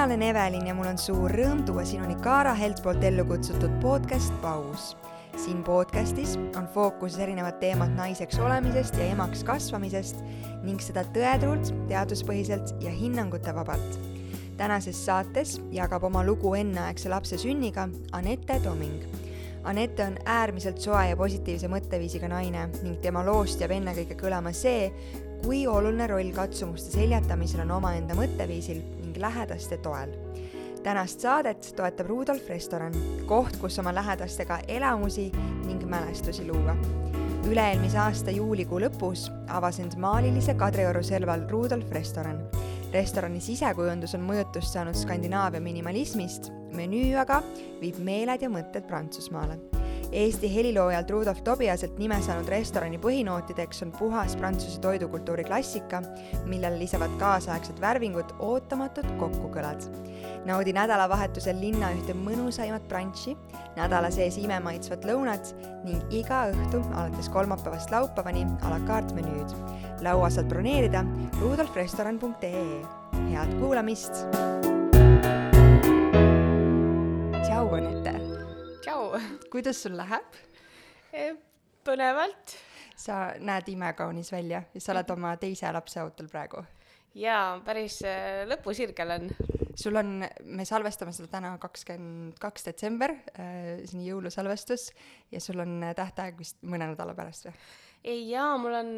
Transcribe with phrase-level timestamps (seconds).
[0.00, 3.74] mina olen Evelin ja mul on suur rõõm tuua sinuni Kaara Helt poolt ellu kutsutud
[3.82, 4.96] podcast Paus.
[5.36, 10.22] siin podcastis on fookuses erinevad teemad naiseks olemisest ja emaks kasvamisest
[10.62, 13.98] ning seda tõetruult, teaduspõhiselt ja hinnangutevabalt.
[14.56, 19.04] tänases saates jagab oma lugu enneaegse lapse sünniga Anette Toming
[19.64, 24.88] Anette on äärmiselt soe ja positiivse mõtteviisiga naine ning tema loost jääb ennekõike kõlama see,
[25.44, 28.80] kui oluline roll katsumuste seljatamisel on omaenda mõtteviisil
[29.20, 30.10] lähedaste toel.
[30.82, 32.94] tänast saadet toetab Rudolf restoran,
[33.26, 35.32] koht, kus oma lähedastega elamusi
[35.66, 36.76] ning mälestusi luua.
[37.48, 42.40] üle-eelmise aasta juulikuu lõpus avas end maalilise Kadrioru serval Rudolf restoran.
[42.92, 47.42] restorani sisekujundus on mõjutust saanud Skandinaavia minimalismist menüü aga
[47.80, 49.79] viib meeled ja mõtted Prantsusmaale.
[50.12, 56.00] Eesti heliloojalt Rudolf Tobiaselt nime saanud restorani põhinootideks on puhas prantsuse toidukultuuri klassika,
[56.50, 59.86] millele lisavad kaasaegsed värvingud, ootamatud kokkukõlad.
[60.44, 63.36] naudi nädalavahetusel linna ühte mõnusaimat brunchi,
[63.76, 65.52] nädala sees imemaitsvat lõunat
[65.84, 69.54] ning iga õhtu alates kolmapäevast laupäevani a la carte menüüd.
[70.02, 71.04] laua saad broneerida
[71.40, 72.82] rudolfrestoran.ee.
[73.30, 74.26] head kuulamist!
[77.44, 78.29] tšau, Anette!
[78.80, 79.18] Tšau!
[79.52, 80.36] kuidas sul läheb?
[81.84, 82.54] põnevalt.
[82.96, 86.62] sa näed imekaunis välja ja sa oled oma teise lapse ootel praegu.
[87.18, 89.28] jaa, päris äh, lõpusirgel on.
[89.76, 94.90] sul on, me salvestame seda täna kakskümmend kaks detsember äh,, see on jõulusalvestus
[95.32, 97.56] ja sul on tähtaeg vist mõne nädala pärast või?
[98.04, 98.94] ei jaa, mul on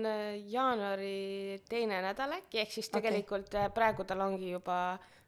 [0.47, 3.75] jaanuari teine nädal äkki, ehk siis tegelikult okay.
[3.75, 4.79] praegu tal ongi juba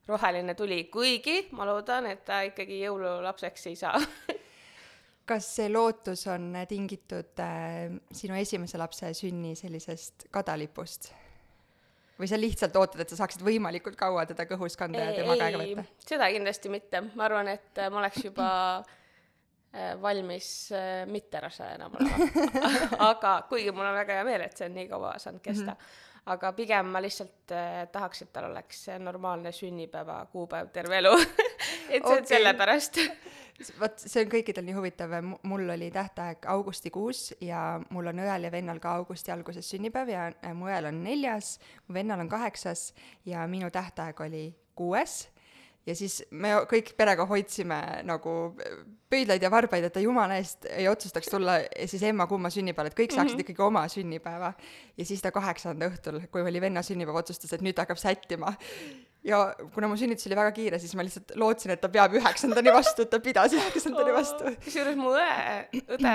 [0.07, 3.99] roheline tuli, kuigi ma loodan, et ta ikkagi jõululapseks ei saa
[5.29, 11.13] kas see lootus on tingitud äh, sinu esimese lapse sünni sellisest kadalipust?
[12.19, 15.59] või sa lihtsalt ootad, et sa saaksid võimalikult kaua teda kõhus kanda ja tema käega
[15.61, 15.87] võtta?
[16.07, 18.49] seda kindlasti mitte, ma arvan, et äh, ma oleks juba
[18.79, 22.57] äh, valmis äh, mitte rase enam olema
[23.11, 25.79] aga kuigi mul on väga hea meel, et see on nii kaua saanud kesta mm.
[25.79, 31.13] -hmm aga pigem ma lihtsalt äh, tahaks, et tal oleks normaalne sünnipäeva kuupäev terve elu
[31.21, 32.19] et see okay.
[32.19, 33.01] on sellepärast
[33.81, 35.13] vot see on kõikidel nii huvitav,
[35.47, 40.27] mul oli tähtaeg augustikuus ja mul on õel ja vennal ka augusti alguses sünnipäev ja
[40.57, 42.93] mu õel on neljas, mu vennal on kaheksas
[43.29, 45.29] ja minu tähtaeg oli kuues
[45.87, 47.79] ja siis me kõik perega hoidsime
[48.09, 48.35] nagu
[49.13, 52.99] pöidlaid ja varbaid, et ta jumala eest ei otsustaks tulla siis emma kumma sünnipäeval, et
[52.99, 53.47] kõik saaksid mm -hmm.
[53.47, 54.53] ikkagi oma sünnipäeva.
[54.97, 58.55] ja siis ta kaheksanda õhtul, kui oli venna sünnipäev, otsustas, et nüüd ta hakkab sättima
[59.25, 59.39] ja
[59.75, 63.07] kuna mu sünnitus oli väga kiire, siis ma lihtsalt lootsin, et ta peab üheksandani vastu,
[63.07, 64.53] et ta pidas üheksandani vastu.
[64.67, 66.15] kusjuures mu õe, õde,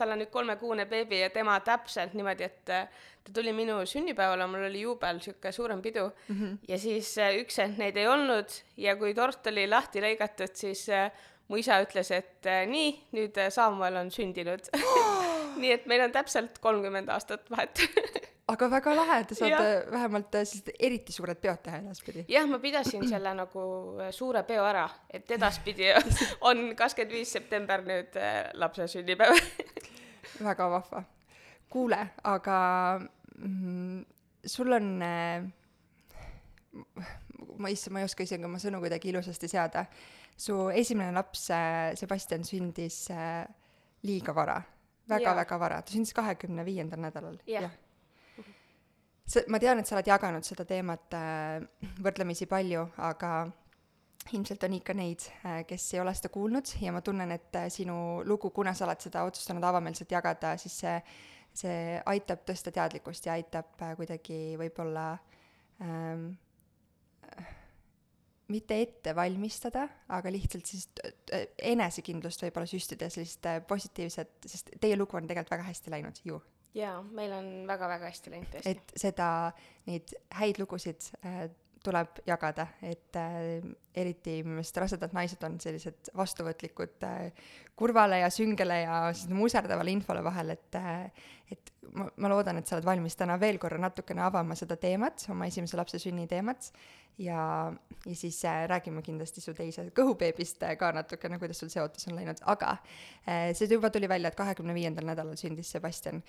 [0.00, 4.66] tal on nüüd kolmekuune beebi ja tema täpselt niimoodi, et ta tuli minu sünnipäevale, mul
[4.68, 6.36] oli juubel, sihuke suurem pidu mm.
[6.36, 6.58] -hmm.
[6.68, 10.88] ja siis äh, üks hetk neid ei olnud ja kui tort oli lahti lõigatud, siis
[10.88, 11.12] äh,
[11.48, 14.72] mu isa ütles, et äh, nii, nüüd Samuel on sündinud
[15.62, 17.84] nii et meil on täpselt kolmkümmend aastat vahet
[18.48, 22.24] aga väga lahe, te saate vähemalt sellised eriti suured peod teha edaspidi.
[22.32, 23.64] jah, ma pidasin selle nagu
[24.14, 25.90] suure peo ära, et edaspidi
[26.48, 28.16] on kakskümmend viis september nüüd
[28.60, 29.36] lapse sünnipäev.
[30.48, 31.02] Väga vahva.
[31.70, 32.58] kuule, aga
[33.00, 34.04] mm,
[34.46, 35.44] sul on äh,
[37.58, 39.84] ma issand, ma ei oska isegi oma sõnu kuidagi ilusasti seada.
[40.38, 43.44] su esimene laps äh, Sebastian sündis äh,
[44.02, 44.62] liiga vara.
[45.08, 47.38] Väga,, väga-väga vara, ta sündis kahekümne viiendal nädalal.
[47.48, 47.70] Jah
[49.28, 51.62] sa, ma tean, et sa oled jaganud seda teemat äh,
[52.04, 53.32] võrdlemisi palju, aga
[54.34, 57.68] ilmselt on ikka neid, äh, kes ei ole seda kuulnud ja ma tunnen, et äh,
[57.72, 61.00] sinu lugu, kuna sa oled seda otsustanud avameelselt jagada, siis see
[61.58, 65.06] see aitab tõsta teadlikkust ja aitab kuidagi võib-olla
[65.82, 66.28] ähm,
[68.52, 70.86] mitte ette valmistada, aga lihtsalt siis
[71.72, 76.38] enesekindlust võib-olla süstida, sellist positiivset, sest teie lugu on tegelikult väga hästi läinud ju.
[76.78, 78.74] Jaa, meil on väga-väga hästi läinud tõesti.
[78.74, 79.30] et seda,
[79.88, 81.48] neid häid lugusid äh,
[81.84, 83.62] tuleb jagada, et äh,
[83.98, 87.48] eriti minu meelest rasedad naised on sellised vastuvõtlikud äh,
[87.78, 89.00] kurvale ja süngele ja
[89.34, 93.58] muserdavale infole vahel, et äh, et ma, ma loodan, et sa oled valmis täna veel
[93.60, 96.70] korra natukene avama seda teemat, oma esimese lapse sünni teemat,
[97.18, 97.72] ja,
[98.06, 102.08] ja siis äh, räägime kindlasti su teise kõhubeebist äh, ka natukene, kuidas sul see ootus
[102.10, 102.76] on läinud, aga
[103.24, 106.22] äh, see juba tuli välja, et kahekümne viiendal nädalal sündis Sebastian.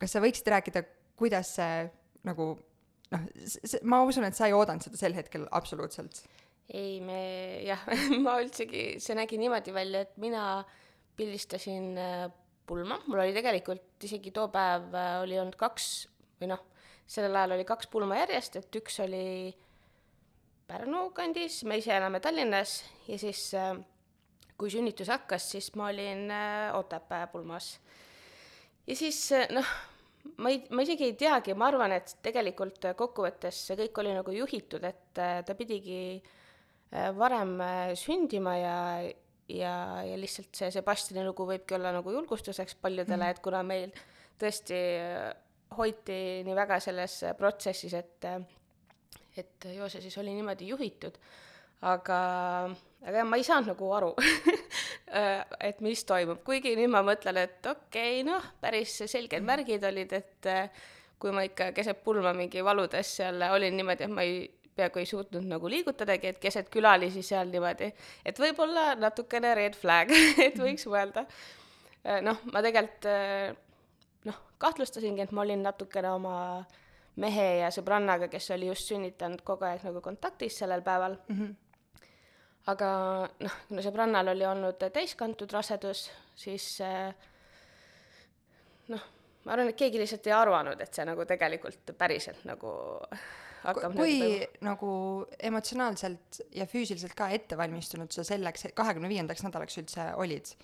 [0.00, 0.82] Kas sa võiksid rääkida,
[1.20, 1.84] kuidas see
[2.26, 2.54] nagu
[3.10, 3.24] noh,
[3.88, 6.22] ma usun, et sa ei oodanud seda sel hetkel absoluutselt.
[6.70, 7.20] ei, me
[7.66, 7.82] jah
[8.24, 10.62] ma üldsegi, see nägi niimoodi välja, et mina
[11.18, 12.26] pildistasin äh,
[12.66, 15.90] pulma, mul oli tegelikult isegi too päev äh, oli olnud kaks
[16.40, 16.62] või noh,
[17.10, 19.26] sellel ajal oli kaks pulma järjest, et üks oli
[20.70, 22.76] Pärnu kandis, me ise elame Tallinnas
[23.08, 23.74] ja siis äh,
[24.60, 26.30] kui sünnitus hakkas, siis ma olin
[26.78, 27.72] Otepää pulmas.
[28.86, 29.18] ja siis
[29.50, 29.66] noh,
[30.40, 34.34] ma ei, ma isegi ei teagi, ma arvan, et tegelikult kokkuvõttes see kõik oli nagu
[34.34, 36.20] juhitud, et ta pidigi
[37.16, 37.54] varem
[37.98, 38.78] sündima ja,
[39.48, 39.74] ja,
[40.06, 43.94] ja lihtsalt see Sebastiani lugu võibki olla nagu julgustuseks paljudele mm., et kuna meil
[44.40, 44.80] tõesti
[45.76, 48.26] hoiti nii väga selles protsessis, et
[49.38, 51.14] et Joose siis oli niimoodi juhitud,
[51.86, 52.18] aga,
[53.06, 54.10] aga ma ei saanud nagu aru
[55.60, 60.12] et mis toimub, kuigi nüüd ma mõtlen, et okei okay,, noh, päris selged märgid olid,
[60.14, 60.50] et
[61.20, 64.44] kui ma ikka keset pulma mingi valudes seal olin niimoodi, et ma ei,
[64.76, 67.90] peaaegu ei suutnud nagu liigutadagi, et keset külalisi seal niimoodi,
[68.24, 70.14] et võib-olla natukene red flag
[70.46, 71.26] et võiks mõelda.
[72.22, 73.10] noh, ma tegelikult
[74.30, 76.78] noh, kahtlustasingi, et ma olin natukene oma äh,
[77.20, 81.36] mehe ja sõbrannaga, kes oli just sünnitanud, kogu aeg nagu kontaktis sellel päeval mm.
[81.36, 81.54] -hmm.
[82.70, 82.90] Aga
[83.44, 86.06] noh, kuna sõbrannal oli olnud täiskantud rasedus,
[86.38, 87.10] siis eh,
[88.92, 89.04] noh,
[89.44, 92.72] ma arvan, et keegi lihtsalt ei arvanud, et see nagu tegelikult päriselt nagu
[93.64, 94.90] hakkab kui nagu, nagu
[95.50, 100.54] emotsionaalselt ja füüsiliselt ka ettevalmistunud sa selleks kahekümne viiendaks nädalaks üldse olid?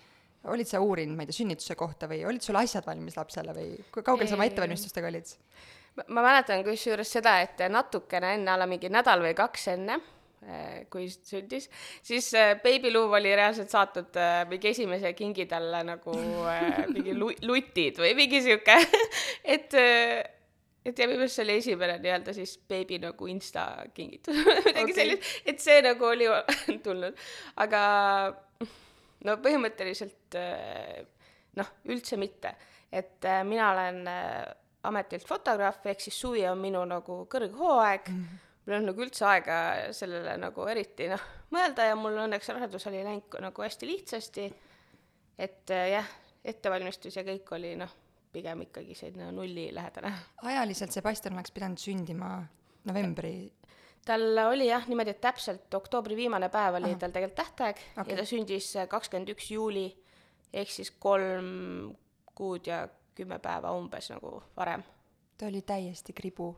[0.47, 3.73] olid sa uurinud, ma ei tea, sünnituse kohta või olid sul asjad valmis lapsele või
[3.91, 5.33] kui kaugel sa oma ettevalmistustega olid?
[6.07, 9.99] ma mäletan kusjuures seda, et natukene enne, alla mingi nädal või kaks enne,
[10.93, 11.67] kui sündis,
[12.05, 16.15] siis eh, Baby Lou oli reaalselt saatnud eh, mingi esimese kingi talle nagu
[16.95, 18.77] mingi lu-, lutid või mingi sihuke
[19.57, 19.75] et
[20.87, 23.67] et ja minu meelest see oli esimene nii-öelda siis beebi nagu insta
[23.97, 24.39] kingitus
[24.69, 24.99] midagi okay.
[25.01, 26.29] sellist, et see nagu oli
[26.85, 27.27] tulnud,
[27.65, 27.83] aga
[29.27, 30.39] no põhimõtteliselt
[31.59, 32.55] noh, üldse mitte,
[32.93, 34.05] et mina olen
[34.87, 38.21] ametilt fotograaf, ehk siis suvi on minu nagu kõrghooaeg mm.
[38.21, 38.46] -hmm.
[38.67, 39.59] Mul ei olnud nagu üldse aega
[39.97, 41.23] sellele nagu eriti noh,
[41.55, 44.49] mõelda ja mul õnneks rasedus oli läinud nagu hästi lihtsasti.
[45.39, 46.11] et äh, jah,
[46.45, 47.93] ettevalmistus ja kõik oli noh,
[48.33, 50.13] pigem ikkagi selline nullilähedane.
[50.43, 52.41] ajaliselt Sebastian oleks pidanud sündima
[52.85, 53.53] novembri
[54.07, 56.99] tal oli jah niimoodi, et täpselt oktoobri viimane päev oli Aha.
[57.01, 58.13] tal tegelikult tähtaeg okay.
[58.13, 59.89] ja ta sündis kakskümmend üks juuli
[60.53, 61.95] ehk siis kolm
[62.37, 62.85] kuud ja
[63.17, 64.85] kümme päeva umbes nagu varem.
[65.39, 66.55] ta oli täiesti kribu.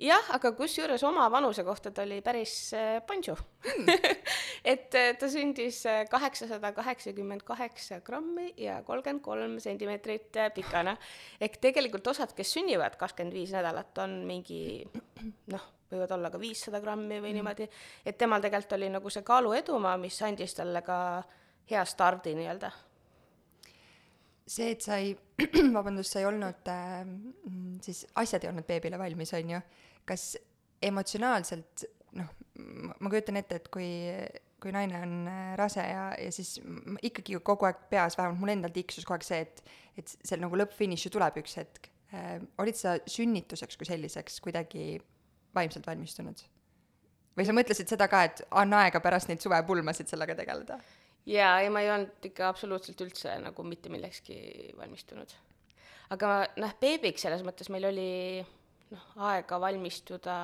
[0.00, 3.90] Jah, aga kusjuures oma vanuse kohta ta oli päris äh, panšu mm.
[4.72, 10.96] et äh, ta sündis äh, kaheksasada kaheksakümmend kaheksa grammi ja kolmkümmend kolm sentimeetrit pikana.
[11.40, 14.84] ehk tegelikult osad, kes sünnivad kakskümmend viis nädalat, on mingi
[15.52, 17.36] noh, võivad olla ka viissada grammi või mm.
[17.40, 17.68] niimoodi,
[18.06, 20.98] et temal tegelikult oli nagu see kaalu edumaa, mis andis talle ka
[21.70, 22.72] hea stardi nii-öelda
[24.46, 25.14] see, et sa ei,
[25.76, 27.04] vabandust, sa ei olnud äh,,
[27.84, 29.60] siis asjad ei olnud beebile valmis, on ju,
[30.08, 30.34] kas
[30.84, 31.86] emotsionaalselt,
[32.18, 32.32] noh,
[33.00, 33.88] ma kujutan ette, et kui,
[34.62, 36.58] kui naine on äh, rase ja, ja siis
[37.02, 39.64] ikkagi kogu aeg peas, vähemalt mul endal tiksus kogu aeg see, et,
[40.00, 42.36] et see nagu lõppfiniš ju tuleb üks hetk äh,.
[42.62, 44.98] olid sa sünnituseks kui selliseks kuidagi
[45.56, 46.44] vaimselt valmistunud?
[47.34, 50.78] või sa mõtlesid seda ka, et on aega pärast neid suvepulmasid sellega tegeleda?
[51.26, 54.36] Jaa, ei ma ei olnud ikka absoluutselt üldse nagu mitte millekski
[54.78, 55.32] valmistunud.
[56.14, 58.10] aga noh, beebiks selles mõttes meil oli
[58.90, 60.38] noh, aega valmistuda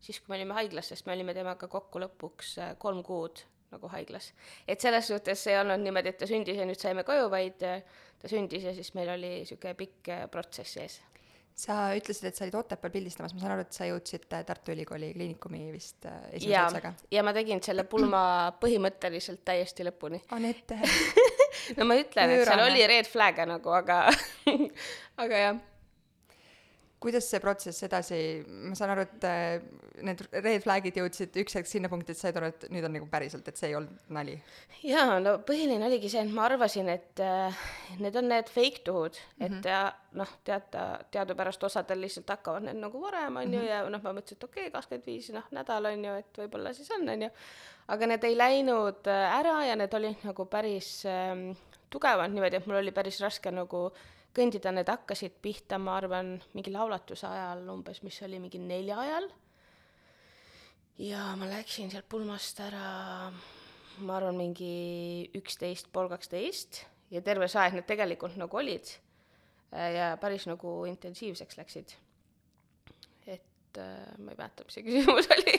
[0.00, 3.88] siis, kui me olime haiglas, sest me olime temaga kokku lõpuks äh, kolm kuud nagu
[3.90, 4.32] haiglas.
[4.68, 7.82] et selles suhtes ei olnud niimoodi, et ta sündis ja nüüd saime koju, vaid äh,
[8.20, 11.00] ta sündis ja siis meil oli niisugune pikk äh, protsess ees
[11.56, 14.74] sa ütlesid, et sa olid Otepääl pildistamas, ma saan aru, et sa jõudsid äh, Tartu
[14.74, 16.92] Ülikooli Kliinikumi vist äh, esimese otsaga?
[17.12, 18.20] ja ma tegin selle pulma
[18.60, 20.20] põhimõtteliselt täiesti lõpuni.
[20.36, 20.76] on ette
[21.78, 24.02] no ma ütlen, et seal oli red flag'e nagu, aga
[25.24, 25.64] aga jah
[27.00, 29.64] kuidas see protsess edasi, ma saan aru, et äh,
[30.06, 33.08] need red flag'id jõudsid üks hetk sinna punkti, et said aru, et nüüd on nagu
[33.10, 34.36] päriselt, et see ei olnud nali?
[34.80, 37.60] jaa, no põhiline oligi see, et ma arvasin, et äh,
[38.00, 40.00] need on need fake tuhud, et mm -hmm.
[40.22, 43.68] noh, teata, teadupärast osadel lihtsalt hakkavad need nagu varem, on ju, mhm.
[43.68, 46.72] ja noh, ma mõtlesin, et okei okay,, kakskümmend viis, noh, nädal on ju, et võib-olla
[46.72, 47.30] siis on, on ju,
[47.88, 51.56] aga need ei läinud äh, ära ja need olid nagu päris äh,
[51.90, 56.36] tugevad niimoodi, et mul oli päris raske nagu äh, kõndida need hakkasid pihta, ma arvan,
[56.56, 59.30] mingi laulatuse ajal umbes, mis oli mingi nelja ajal.
[60.98, 63.30] ja ma läksin sealt pulmast ära,
[64.04, 68.88] ma arvan, mingi üksteist, pool kaksteist ja terve see aeg need tegelikult nagu olid
[69.72, 71.96] ja päris nagu intensiivseks läksid.
[73.26, 75.56] et äh, ma ei mäleta, mis see küsimus oli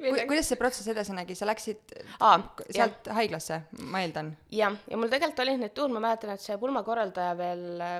[0.00, 2.36] kuidas see protsess edasi nägi, sa läksid Aa,
[2.70, 3.16] sealt jah.
[3.18, 3.60] haiglasse,
[3.92, 4.34] ma eeldan?
[4.54, 7.96] jah, ja mul tegelikult olid need tuud, ma mäletan, et see pulmakorraldaja veel äh,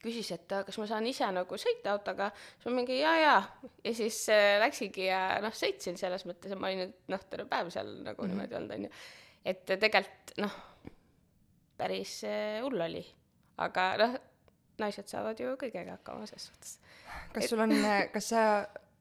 [0.00, 3.40] küsis, et kas ma saan ise nagu sõita autoga, siis ma mingi jaa, jaa.
[3.84, 7.48] ja siis äh, läksingi ja noh, sõitsin selles mõttes, et ma olin nüüd noh, terve
[7.50, 8.34] päev seal nagu mm -hmm.
[8.34, 8.90] niimoodi olnud, onju.
[9.44, 10.58] et tegelikult noh,
[11.80, 13.04] päris äh, hull oli.
[13.60, 14.18] aga noh,
[14.80, 16.78] naised saavad ju kõigega hakkama selles suhtes.
[17.34, 17.74] kas sul on,
[18.12, 18.44] kas sa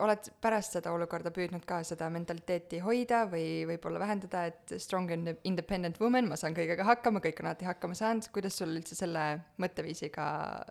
[0.03, 5.33] oled pärast seda olukorda püüdnud ka seda mentaliteeti hoida või võib-olla vähendada, et strong and
[5.47, 9.25] independent woman, ma saan kõigega hakkama, kõik on alati hakkama saanud, kuidas sul üldse selle
[9.59, 10.27] mõtteviisiga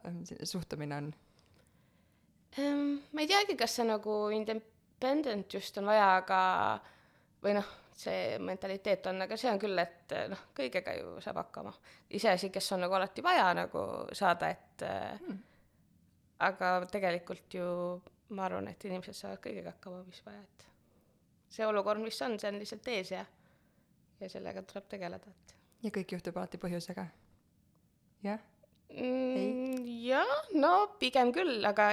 [0.09, 1.11] ähm, suhtumine on
[2.57, 2.97] um,?
[3.13, 6.41] ma ei teagi, kas see nagu independent just on vaja, aga
[7.45, 11.75] või noh, see mentaliteet on, aga see on küll, et noh, kõigega ju saab hakkama.
[12.17, 13.83] iseasi, kes on nagu alati vaja nagu
[14.17, 15.43] saada, et hmm.
[16.49, 17.69] aga tegelikult ju
[18.37, 20.67] ma arvan, et inimesed saavad kõigega hakkama, mis vaja, et
[21.53, 23.25] see olukord, mis on, see on lihtsalt ees ja,
[24.21, 25.57] ja sellega tuleb tegeleda, et.
[25.87, 27.07] ja kõik juhtub alati põhjusega?
[28.27, 28.45] jah
[28.93, 29.89] mm,?
[30.05, 31.91] jah, no pigem küll, aga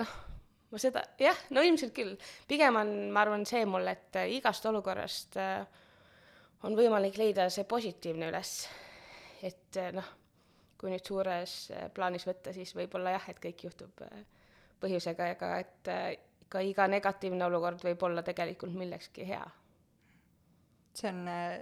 [0.00, 0.16] noh,
[0.70, 2.16] ma seda, jah, no ilmselt küll.
[2.48, 5.60] pigem on, ma arvan, see mul, et igast olukorrast äh,
[6.64, 8.56] on võimalik leida see positiivne üles.
[9.44, 10.16] et noh,
[10.80, 11.56] kui nüüd suures
[11.92, 14.22] plaanis võtta, siis võib-olla jah, et kõik juhtub äh,
[14.80, 16.06] põhjusega, ega et äh,
[16.50, 19.44] ka iga negatiivne olukord võib olla tegelikult millekski hea.
[20.94, 21.60] see on, äh,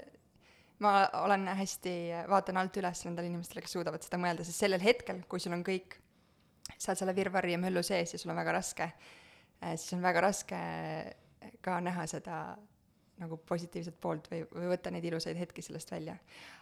[0.84, 1.94] ma olen hästi,
[2.30, 5.64] vaatan alt üles nendele inimestele, kes suudavad seda mõelda, sest sellel hetkel, kui sul on
[5.66, 5.98] kõik,
[6.76, 8.88] sa oled selle virvarri ja möllu sees ja sul on väga raske,
[9.62, 10.62] äh, siis on väga raske
[11.64, 12.38] ka näha seda
[13.18, 16.16] nagu positiivset poolt või, või võtta neid ilusaid hetki sellest välja.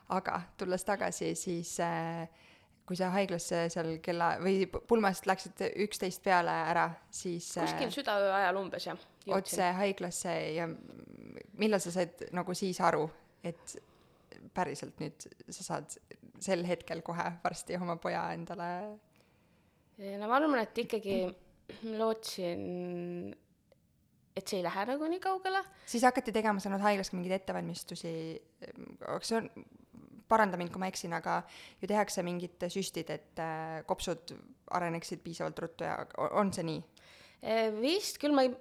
[0.08, 2.28] aga tulles tagasi, siis äh,
[2.86, 8.60] kui sa haiglasse seal kella või pulmast läksid üksteist peale ära, siis kuskil südaöö ajal
[8.60, 9.06] umbes, jah.
[9.34, 10.68] otse haiglasse ja
[11.58, 13.08] millal sa said nagu siis aru,
[13.46, 13.76] et
[14.54, 15.98] päriselt nüüd sa saad
[16.42, 18.70] sel hetkel kohe varsti oma poja endale?
[19.96, 21.18] no ma arvan, et ikkagi
[21.96, 23.32] lootsin,
[24.36, 25.62] et see ei lähe nagu nii kaugele.
[25.88, 28.12] siis hakati tegema seal haiglas mingeid ettevalmistusi,
[29.00, 29.50] kas see on,
[30.28, 31.40] paranda mind, kui ma eksin, aga
[31.80, 34.34] ju tehakse mingid süstid, et äh, kopsud
[34.76, 35.98] areneksid piisavalt ruttu ja
[36.40, 36.82] on see nii?
[37.42, 38.52] Äh, vist küll, ma ei,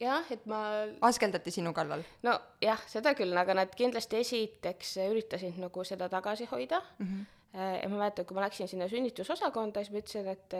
[0.00, 0.62] jah, et ma
[1.06, 2.04] askeldati sinu kallal?
[2.26, 7.06] nojah, seda küll, aga nad kindlasti esiteks üritasid nagu seda tagasi hoida mm.
[7.06, 7.62] -hmm.
[7.82, 10.58] ja ma mäletan, kui ma läksin sinna sünnitusosakonda, siis ma ütlesin, et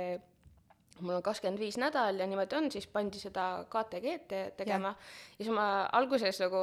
[1.01, 5.09] mul on kakskümmend viis nädal ja niimoodi on, siis pandi seda KTG-d tegema ja.
[5.39, 6.61] ja siis ma alguses nagu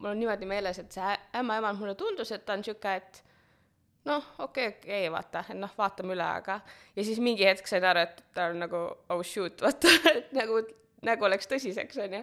[0.00, 3.22] mul on niimoodi meeles, et see ämmaemand mulle tundus, et ta on sihuke, et
[4.08, 6.60] noh, okei okay,, okei okay,, vaata, et noh, vaatame üle, aga
[6.96, 8.84] ja siis mingi hetk sain aru, et ta on nagu
[9.14, 10.62] oh shoot, vaata, et nagu
[11.06, 12.22] nägu läks tõsiseks, onju.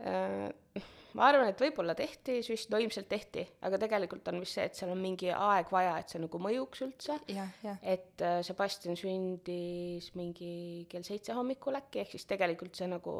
[0.00, 0.86] Äh,
[1.16, 4.78] ma arvan, et võib-olla tehti süst, no ilmselt tehti, aga tegelikult on vist see, et
[4.78, 7.18] seal on mingi aeg vaja, et see nagu mõjuks üldse.
[7.82, 13.16] et äh, Sebastian sündis mingi kell seitse hommikul äkki, ehk siis tegelikult see nagu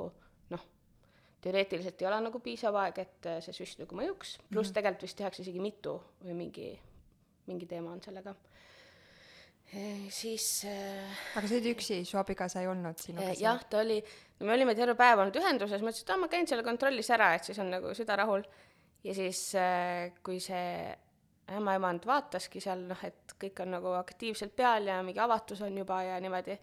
[1.40, 4.76] teoreetiliselt ei ole nagu piisav aeg, et äh, see süst nagu mõjuks, pluss -hmm.
[4.76, 6.70] tegelikult vist tehakse isegi mitu või mingi,
[7.49, 8.35] mingi teema on sellega
[9.73, 10.11] e,.
[10.11, 13.38] siis äh, aga sa olid üksi, su abikaasa ei olnud sinuga e,?
[13.40, 14.00] jah, ta oli,
[14.40, 17.35] no me olime terve päev olnud ühenduses, mõtlesin, et aa, ma käin selle kontrollis ära,
[17.35, 18.44] et siis on nagu süda rahul.
[19.04, 20.97] ja siis äh,, kui see
[21.50, 26.02] ämmaemand vaataski seal, noh, et kõik on nagu aktiivselt peal ja mingi avatus on juba
[26.06, 26.54] ja niimoodi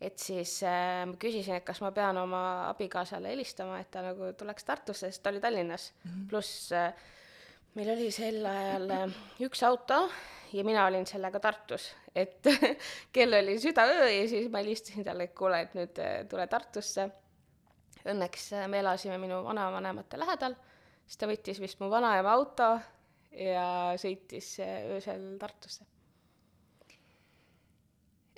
[0.00, 4.32] et siis äh, ma küsisin, et kas ma pean oma abikaasale helistama, et ta nagu
[4.38, 5.92] tuleks Tartusse, sest ta oli Tallinnas.
[6.04, 6.28] Mm -hmm..
[6.28, 6.92] pluss äh,
[7.74, 10.08] meil oli sel ajal äh, üks auto
[10.52, 12.46] ja mina olin sellega Tartus, et
[13.14, 17.08] kell oli südaöö ja siis ma helistasin talle, et kuule, et nüüd äh, tule Tartusse.
[18.04, 20.54] Õnneks äh, me elasime minu vanavanemate lähedal,
[21.06, 22.70] siis ta võttis vist mu vanaema auto
[23.32, 23.66] ja
[24.00, 25.93] sõitis äh, öösel Tartusse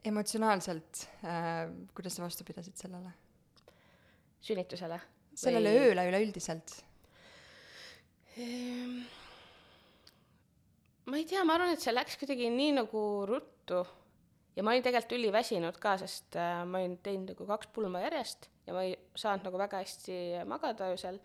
[0.06, 3.12] emotsionaalselt äh,, kuidas sa vastu pidasid sellele?
[4.46, 5.00] sünnitusele?
[5.36, 5.84] sellele või...
[5.90, 6.74] ööle üleüldiselt
[8.38, 8.98] ehm,?
[11.06, 13.84] ma ei tea, ma arvan, et see läks kuidagi nii nagu ruttu
[14.56, 18.48] ja ma olin tegelikult üliväsinud ka, sest äh, ma olin teinud nagu kaks pulma järjest
[18.66, 21.20] ja ma ei saanud nagu väga hästi magada öösel.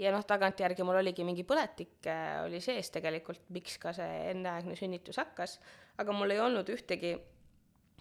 [0.00, 4.76] ja noh, tagantjärgi mul oligi mingi põletik äh, oli sees tegelikult, miks ka see enneaegne
[4.78, 5.58] sünnitus hakkas,
[6.00, 7.14] aga mul ei olnud ühtegi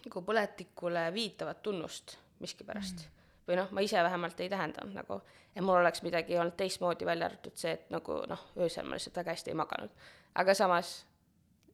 [0.05, 3.27] nagu põletikule viitavat tunnust miskipärast mm.
[3.47, 5.21] või noh, ma ise vähemalt ei tähendanud nagu,
[5.55, 9.19] et mul oleks midagi olnud teistmoodi, välja arvatud see, et nagu noh, öösel ma lihtsalt
[9.21, 10.07] väga hästi ei maganud.
[10.35, 10.93] aga samas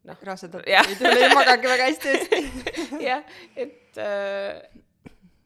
[0.04, 0.18] noh.
[0.24, 2.50] rasedad ei magagi väga hästi öösel
[3.10, 4.82] jah, et äh,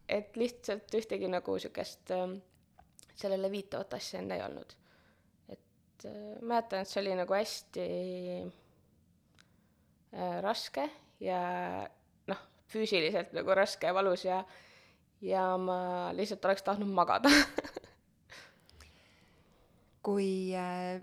[0.10, 2.32] et lihtsalt ühtegi nagu niisugust äh,
[3.20, 4.74] sellele viitavat asja enne ei olnud.
[5.50, 7.86] et äh, mäletan, et see oli nagu hästi
[10.16, 10.90] äh, raske
[11.24, 11.42] ja
[12.70, 14.44] füüsiliselt nagu raske ja valus ja
[15.22, 17.30] ja ma lihtsalt oleks tahtnud magada
[20.06, 21.02] kui äh,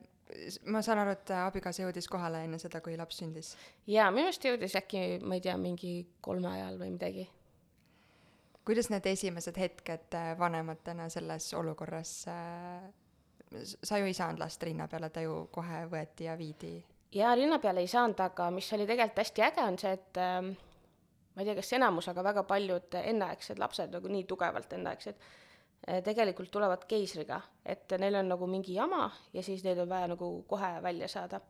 [0.71, 3.55] ma saan aru, et abikaasa jõudis kohale enne seda, kui laps sündis.
[3.87, 7.27] jaa, minu arust jõudis äkki, ma ei tea, mingi kolme ajal või midagi.
[8.67, 12.89] kuidas need esimesed hetked äh, vanematena selles olukorras äh,,
[13.63, 16.77] sa ju ei saanud last rinna peale, ta ju kohe võeti ja viidi.
[17.13, 20.57] jaa, linna peale ei saanud, aga mis oli tegelikult hästi äge, on see, et ähm,
[21.37, 26.01] ma ei tea, kas enamus, aga väga paljud enneaegsed lapsed nagu nii tugevalt enneaegsed äh,
[26.07, 30.31] tegelikult tulevad keisriga, et neil on nagu mingi jama ja siis neid on vaja nagu
[30.49, 31.41] kohe välja saada.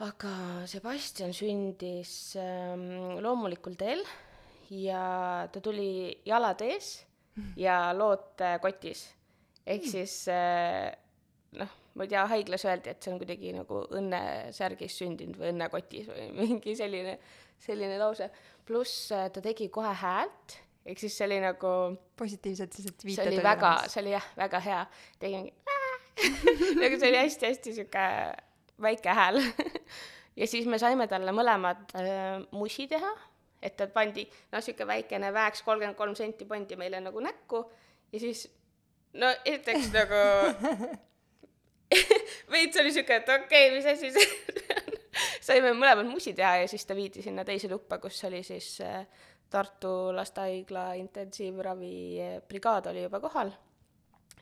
[0.00, 0.32] aga
[0.66, 4.00] Sebastian sündis ähm, loomulikul teel
[4.70, 7.04] ja ta tuli jalad ees
[7.56, 9.08] ja lood kotis.
[9.66, 10.94] ehk siis äh,
[11.58, 16.10] noh, ma ei tea, haiglas öeldi, et see on kuidagi nagu õnnesärgis sündinud või õnnekotis
[16.10, 17.16] või mingi selline,
[17.60, 18.30] selline lause.
[18.66, 21.72] pluss äh, ta tegi kohe häält, ehk siis see oli nagu,
[22.16, 24.84] positiivselt siis, et see viited oli olid väga, see oli jah, väga hea.
[25.22, 25.54] tegi mingi
[26.82, 28.06] nagu see oli hästi-hästi sihuke
[28.80, 29.40] väike hääl.
[30.40, 33.12] ja siis me saime talle mõlemad äh, musi teha,
[33.62, 37.64] et ta pandi, noh, sihuke väikene vääks, kolmkümmend kolm senti pandi meile nagu näkku
[38.12, 38.46] ja siis
[39.12, 40.20] no esiteks nagu
[42.52, 44.69] veits oli siuke, et okei okay,, mis asi see.
[45.50, 49.02] Saime mõlemad musi teha ja siis ta viidi sinna teise tuppa, kus oli siis äh,
[49.50, 53.50] Tartu lastehaigla intensiivravi äh, oli juba kohal.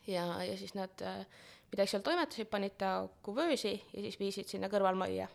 [0.07, 1.25] ja, ja siis nad äh,
[1.73, 5.29] midagi seal toimetasid, panid ta kuvöösi ja siis viisid sinna kõrvalmajja,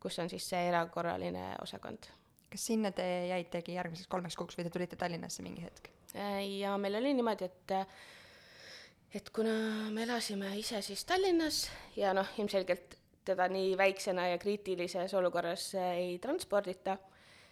[0.00, 2.08] kus on siis see erakorraline osakond.
[2.50, 5.88] kas sinna te jäitegi järgmiseks kolmeks kuuks või te tulite Tallinnasse mingi hetk?
[6.14, 7.72] Ja meil oli niimoodi, et
[9.14, 15.14] et kuna me elasime ise siis Tallinnas ja noh, ilmselgelt teda nii väiksena ja kriitilises
[15.14, 16.98] olukorras äh, ei transpordita,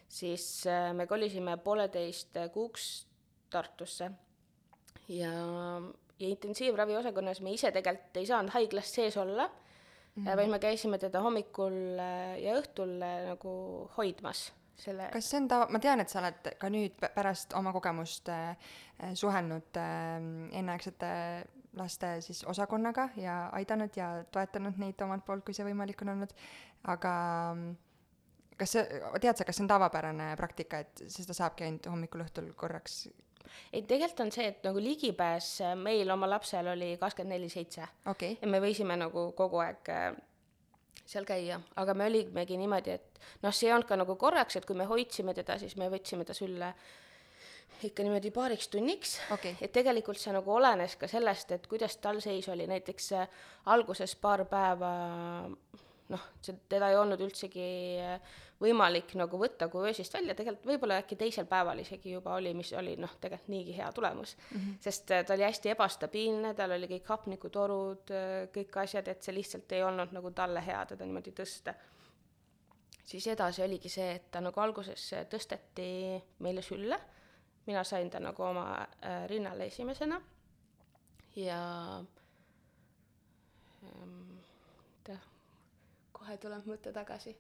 [0.09, 3.07] siis äh, me kolisime pooleteist kuuks
[3.53, 4.11] Tartusse
[5.09, 5.33] ja,
[6.19, 10.37] ja intensiivravi osakonnas me ise tegelikult ei saanud haiglas sees olla mm, -hmm.
[10.37, 13.55] vaid me käisime teda hommikul äh, ja õhtul äh, nagu
[13.97, 17.55] hoidmas selle kas see on tava, ma tean, et sa oled ka nüüd pä- pärast
[17.59, 18.57] oma kogemust äh,
[19.03, 20.17] äh, suhelnud äh,
[20.59, 21.13] enneaegsete
[21.79, 26.35] laste siis osakonnaga ja aidanud ja toetanud neid omalt poolt, kui see võimalik on olnud,
[26.93, 27.13] aga
[27.55, 27.75] mm,
[28.61, 33.07] kas see, tead sa, kas see on tavapärane praktika, et seda saabki ainult hommikul-õhtul korraks?
[33.73, 37.89] ei, tegelikult on see, et nagu ligipääs äh, meil oma lapsel oli kakskümmend neli seitse.
[38.41, 40.13] Ja me võisime nagu kogu aeg äh,
[41.09, 44.69] seal käia, aga me olimegi niimoodi, et noh, see ei olnud ka nagu korraks, et
[44.69, 46.73] kui me hoidsime teda, siis me võtsime ta sülle
[47.87, 52.21] ikka niimoodi paariks tunniks okei, et tegelikult see nagu olenes ka sellest, et kuidas tal
[52.25, 53.29] seis oli, näiteks äh,
[53.75, 54.93] alguses paar päeva
[56.13, 57.69] noh, see, teda ei olnud üldsegi
[58.03, 62.73] äh, võimalik nagu võtta kuvöösist välja, tegelikult võib-olla äkki teisel päeval isegi juba oli, mis
[62.79, 64.59] oli noh, tegelikult niigi hea tulemus mm.
[64.59, 64.77] -hmm.
[64.85, 68.15] sest äh, ta oli hästi ebastabiilne, tal oli kõik hapnikutorud,
[68.55, 71.75] kõik asjad, et see lihtsalt ei olnud nagu talle hea teda niimoodi tõsta.
[73.05, 77.01] siis edasi oligi see, et ta nagu alguses tõsteti meile sülle
[77.67, 80.21] mina sain ta nagu oma äh, rinnale esimesena.
[81.37, 81.61] Ja
[83.85, 84.37] ähm,
[85.05, 85.17] ta
[86.13, 87.37] kohe tuleb mõte tagasi.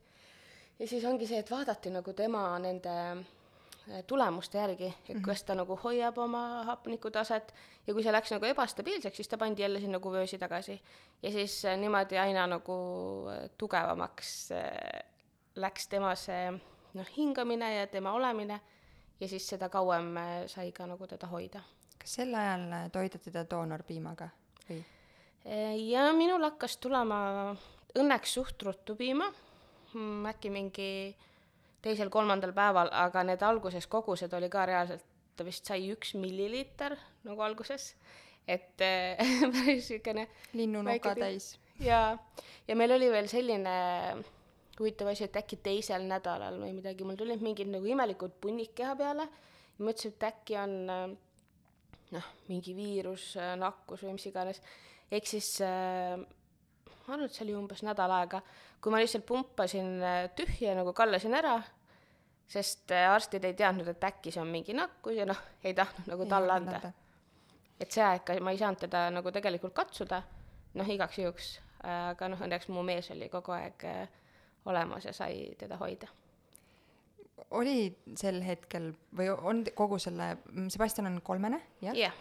[0.78, 5.56] Ja siis ongi see, et vaadati nagu tema nende äh, tulemuste järgi, et kas ta
[5.58, 7.52] nagu hoiab oma hapnikutaset
[7.86, 10.78] ja kui see läks nagu ebastabiilseks, siis ta pandi jälle sinna kuvöösi tagasi.
[11.22, 12.76] Ja siis äh, niimoodi aina nagu
[13.30, 15.02] äh, tugevamaks äh,
[15.54, 16.52] läks tema see
[16.94, 18.60] noh, hingamine ja tema olemine
[19.22, 21.62] ja siis seda kauem äh, sai ka nagu teda hoida.
[21.98, 24.28] kas sel ajal äh, toideti ta doonorpiimaga
[24.68, 24.82] või?
[25.88, 27.18] ja minul hakkas tulema
[27.98, 29.26] õnneks suht ruttu piima,
[30.30, 30.90] äkki mingi
[31.82, 35.04] teisel-kolmandal päeval, aga need alguses kogused oli ka reaalselt,
[35.36, 36.94] ta vist sai üks milliliiter
[37.26, 37.92] nagu alguses,
[38.46, 39.18] et äh,
[39.54, 41.56] päris niisugune linnunuka täis.
[41.82, 42.16] ja,
[42.68, 43.74] ja meil oli veel selline
[44.78, 48.94] huvitav asi, et äkki teisel nädalal või midagi, mul tulid mingid nagu imelikud punnik keha
[48.98, 51.04] peale ja mõtlesin, et äkki on äh,
[52.16, 54.62] noh, mingi viirus, nakkus või mis iganes.
[55.10, 56.16] ehk siis äh,
[57.06, 58.42] ma arvan, et see oli umbes nädal aega,
[58.82, 61.56] kui ma lihtsalt pumpasin äh, tühja nagu kallasin ära,
[62.52, 66.10] sest äh, arstid ei teadnud, et äkki see on mingi nakkus ja noh, ei tahtnud
[66.12, 66.92] nagu talle anda.
[67.80, 70.22] et see aeg ka ma ei saanud teda nagu tegelikult katsuda,
[70.78, 74.20] noh igaks juhuks, aga noh, õnneks mu mees oli kogu aeg äh,
[74.70, 76.08] olemas ja sai teda hoida.
[77.50, 80.36] oli sel hetkel või on kogu selle,
[80.72, 82.14] Sebastian on kolmene, jah jah,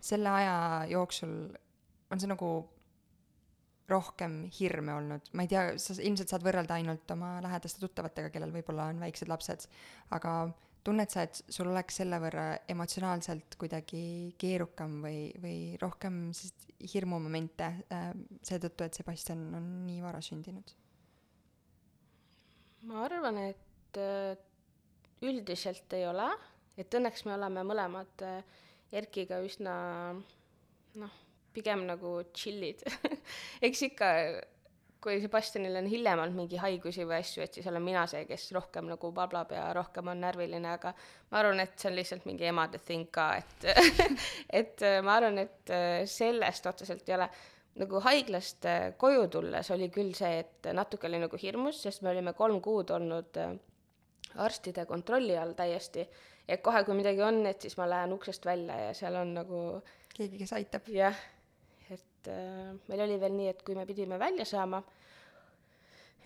[0.00, 1.34] selle aja jooksul
[2.10, 2.50] on see nagu
[3.90, 8.52] rohkem hirme olnud, ma ei tea, sa ilmselt saad võrrelda ainult oma lähedaste tuttavatega, kellel
[8.54, 9.66] võib-olla on väiksed lapsed,
[10.14, 10.34] aga
[10.86, 14.02] tunned sa, et sul oleks selle võrra emotsionaalselt kuidagi
[14.40, 18.12] keerukam või, või rohkem sellist hirmumomente äh,
[18.46, 20.72] seetõttu, et Sebastian on nii vara sündinud?
[22.88, 24.36] Ma arvan, et äh,
[25.26, 26.28] üldiselt ei ole,
[26.80, 28.44] et õnneks me oleme mõlemad äh,
[28.90, 29.72] Erkiga üsna
[30.98, 31.18] noh,
[31.54, 32.82] pigem nagu chill'id
[33.66, 34.08] eks ikka
[35.00, 38.90] kui Sebastianil on hiljemalt mingi haigusi või asju, et siis olen mina see, kes rohkem
[38.90, 40.92] nagu pablab ja rohkem on närviline, aga
[41.30, 43.70] ma arvan, et see on lihtsalt mingi emade thing ka, et
[44.60, 45.74] et äh, ma arvan, et
[46.10, 47.30] sellest otseselt ei ole.
[47.78, 52.10] Nagu haiglast äh, koju tulles oli küll see, et natuke oli nagu hirmus, sest me
[52.10, 53.38] olime kolm kuud olnud
[54.40, 56.06] arstide kontrolli all täiesti,
[56.48, 59.60] et kohe, kui midagi on, et siis ma lähen uksest välja ja seal on nagu
[60.14, 60.90] keegi, kes aitab?
[60.94, 61.16] jah
[62.20, 64.82] et äh, meil oli veel nii, et kui me pidime välja saama,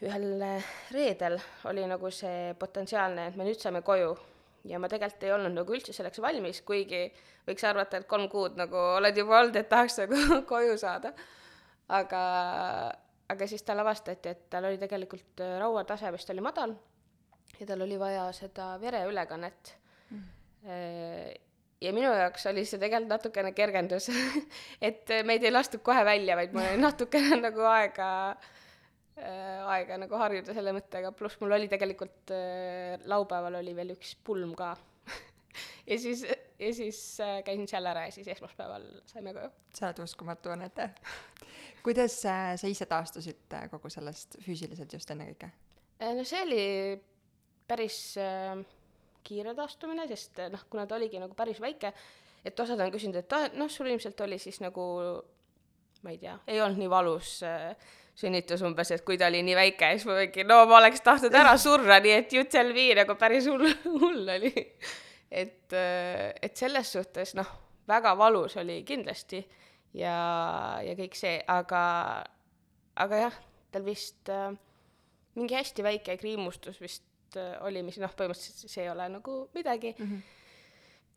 [0.02, 1.38] ühel äh, reedel
[1.70, 4.14] oli nagu see potentsiaalne, et me nüüd saame koju
[4.64, 7.07] ja ma tegelikult ei olnud nagu üldse selleks valmis, kuigi
[7.48, 10.20] võiks arvata, et kolm kuud nagu oled juba olnud, et tahaks nagu
[10.53, 11.14] koju saada.
[11.88, 12.24] aga,
[13.29, 16.77] aga siis tal avastati, et tal oli tegelikult äh, rauatase vist oli madal
[17.59, 19.74] ja tal oli vaja seda vereülekannet
[20.11, 20.31] mm
[21.85, 24.07] ja minu jaoks oli see tegelikult natukene kergendus
[24.88, 28.53] et meid ei lastud kohe välja, vaid mul oli natukene nagu aega äh,,
[29.16, 34.57] aega nagu harjuda selle mõttega, pluss mul oli tegelikult äh, laupäeval oli veel üks pulm
[34.59, 34.72] ka
[35.90, 39.53] ja siis, ja siis äh, käisin seal ära ja siis esmaspäeval saime koju.
[39.74, 40.90] sa oled uskumatu, Anette
[41.85, 45.50] kuidas äh, sa ise taastusid äh, kogu sellest füüsiliselt just ennekõike?
[46.00, 46.64] Äh, no see oli
[47.68, 48.57] päris äh,
[49.24, 51.92] kiire taastumine, sest noh, kuna ta oligi nagu päris väike,
[52.44, 54.85] et osad on küsinud, et noh, sul ilmselt oli siis nagu
[56.05, 59.57] ma ei tea, ei olnud nii valus äh, sünnitus umbes, et kui ta oli nii
[59.59, 62.87] väike, siis ma mingi, no ma oleks tahtnud ära surra, nii et you tell me
[62.94, 63.66] nagu päris hull,
[64.00, 64.53] hull oli.
[65.31, 67.50] et, et selles suhtes noh,
[67.90, 69.42] väga valus oli kindlasti
[69.98, 70.14] ja,
[70.85, 71.83] ja kõik see, aga,
[73.03, 73.40] aga jah,
[73.74, 74.53] tal vist äh,
[75.35, 79.94] mingi hästi väike kriimustus vist äh, oli, mis noh, põhimõtteliselt see ei ole nagu midagi
[79.98, 80.05] mm.
[80.07, 80.20] -hmm.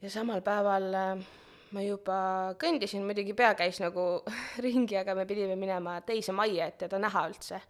[0.05, 1.27] ja samal päeval äh,
[1.75, 2.17] ma juba
[2.61, 4.05] kõndisin, muidugi pea käis nagu
[4.65, 7.61] ringi, aga me pidime minema teise majja, et teda näha üldse.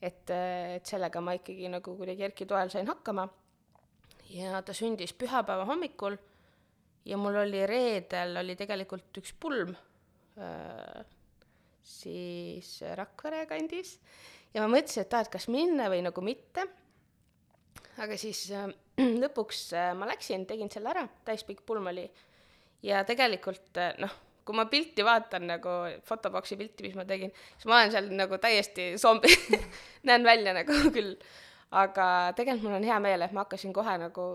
[0.00, 3.28] et, äh, et sellega ma ikkagi nagu kuidagi Erki toel sain hakkama.
[4.30, 6.16] ja ta sündis pühapäeva hommikul
[7.04, 9.70] ja mul oli reedel oli tegelikult üks pulm
[10.38, 11.04] äh,
[11.82, 14.00] siis Rakvere kandis
[14.54, 16.66] ja ma mõtlesin, et aa, et kas minna või nagu mitte
[18.02, 18.68] aga siis äh,
[19.22, 22.06] lõpuks äh, ma läksin, tegin selle ära, täispikk pulm oli.
[22.82, 24.12] Ja tegelikult äh, noh,
[24.46, 28.38] kui ma pilti vaatan nagu fotoboksi pilti, mis ma tegin, siis ma olen seal nagu
[28.42, 29.32] täiesti zombi
[30.08, 31.16] näen välja nagu küll.
[31.70, 34.26] aga tegelikult mul on hea meel, et ma hakkasin kohe nagu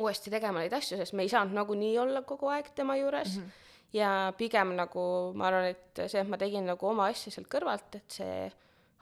[0.00, 3.42] uuesti tegema neid asju, sest me ei saanud nagunii olla kogu aeg tema juures mm.
[3.42, 3.50] -hmm.
[3.92, 5.04] ja pigem nagu
[5.36, 8.50] ma arvan, et see, et ma tegin nagu oma asja sealt kõrvalt, et see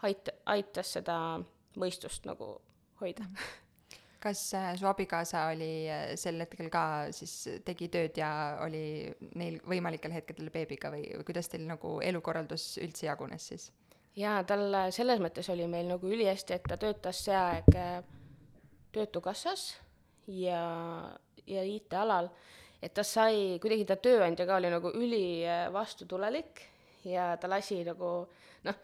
[0.02, 1.16] ait-, aitas seda
[1.78, 2.56] mõistust nagu
[3.00, 3.24] hoida.
[4.20, 6.82] kas äh, su abikaasa oli äh, sel hetkel ka
[7.16, 8.30] siis, tegi tööd ja
[8.64, 9.08] oli
[9.40, 13.70] neil võimalikel hetkedel beebiga või, või kuidas teil nagu elukorraldus üldse jagunes siis?
[14.18, 17.70] jaa, tal äh, selles mõttes oli meil nagu ülihästi, et ta töötas see aeg
[18.90, 19.76] Töötukassas
[20.26, 20.60] ja,
[21.46, 22.26] ja IT-alal,
[22.82, 26.64] et ta sai, kuidagi ta tööandja ka oli nagu ülivastutulelik
[27.06, 28.10] ja ta lasi nagu
[28.66, 28.80] noh,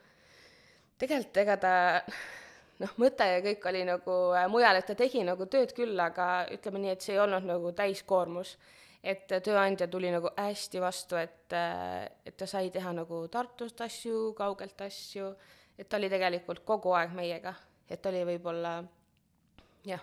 [0.97, 1.75] tegelikult ega ta
[2.83, 6.47] noh, mõte ja kõik oli nagu äh, mujal, et ta tegi nagu tööd küll, aga
[6.55, 8.57] ütleme nii, et see ei olnud nagu täiskoormus.
[9.07, 14.33] et tööandja tuli nagu hästi vastu, et, äh, et ta sai teha nagu Tartust asju,
[14.35, 15.31] kaugelt asju,
[15.79, 17.55] et ta oli tegelikult kogu aeg meiega,
[17.89, 18.81] et oli võib-olla
[19.87, 20.03] jah,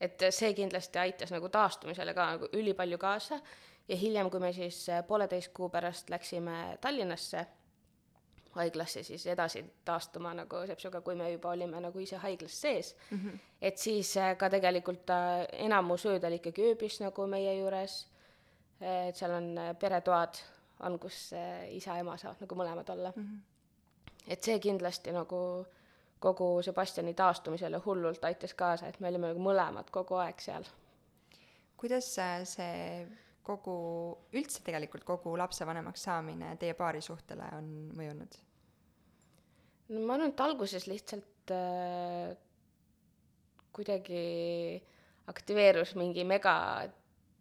[0.00, 3.40] et see kindlasti aitas nagu taastumisele ka nagu ülipalju kaasa.
[3.88, 7.46] Ja hiljem, kui me siis äh, pooleteist kuu pärast läksime Tallinnasse
[8.54, 13.18] haiglasse siis edasi taastuma nagu sepsuga, kui me juba olime nagu ise haiglas sees mm.
[13.18, 13.38] -hmm.
[13.62, 15.18] et siis äh, ka tegelikult ta
[15.52, 18.06] enamus ööd oli ikkagi ööbis nagu meie juures.
[18.80, 20.34] et seal on äh, peretoad,
[20.80, 23.22] on, kus äh, isa ja ema saavad nagu mõlemad olla mm.
[23.22, 23.40] -hmm.
[24.28, 25.66] et see kindlasti nagu
[26.18, 30.64] kogu Sebastiani taastumisele hullult aitas kaasa, et me olime nagu mõlemad kogu aeg seal.
[31.76, 33.06] kuidas see
[33.46, 33.74] kogu,
[34.36, 38.38] üldse tegelikult kogu lapsevanemaks saamine teie paari suhtele on mõjunud?
[39.90, 42.34] no ma arvan, et alguses lihtsalt äh,
[43.74, 44.24] kuidagi
[45.30, 46.54] aktiveerus mingi mega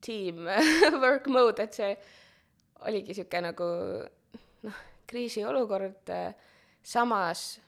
[0.02, 0.48] team
[1.04, 1.92] work mode, et see
[2.88, 3.70] oligi sihuke nagu
[4.66, 6.32] noh, kriisiolukord äh,,
[6.84, 7.60] samas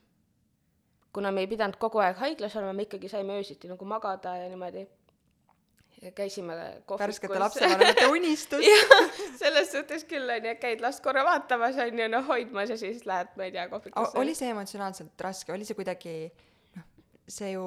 [1.14, 4.48] kuna me ei pidanud kogu aeg haiglas olema, me ikkagi saime öösiti nagu magada ja
[4.50, 4.86] niimoodi
[6.02, 6.56] ja käisime
[7.00, 8.66] värskete lapsevanemate unistus
[9.40, 13.48] selles suhtes küll onju, käid last korra vaatamas onju, noh hoidmas ja siis lähed, ma
[13.48, 14.18] ei tea, kohvikusse.
[14.18, 16.16] oli see emotsionaalselt raske, oli see kuidagi
[16.78, 16.88] noh,
[17.30, 17.66] see ju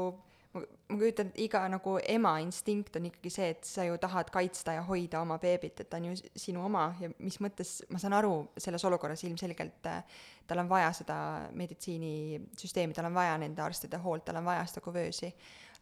[0.55, 4.75] ma, kujutan, et iga nagu ema instinkt on ikkagi see, et sa ju tahad kaitsta
[4.81, 8.19] ja hoida oma beebit, et ta on ju sinu oma ja mis mõttes, ma saan
[8.19, 10.03] aru, selles olukorras ilmselgelt äh,
[10.51, 11.17] tal on vaja seda
[11.55, 15.31] meditsiinisüsteemi, tal on vaja nende arstide hoolt, tal on vaja seda kuvöösi,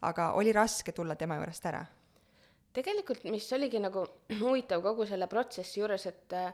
[0.05, 1.83] aga oli raske tulla tema juurest ära?
[2.73, 4.05] Tegelikult, mis oligi nagu
[4.41, 6.49] huvitav kogu selle protsessi juures, et äh,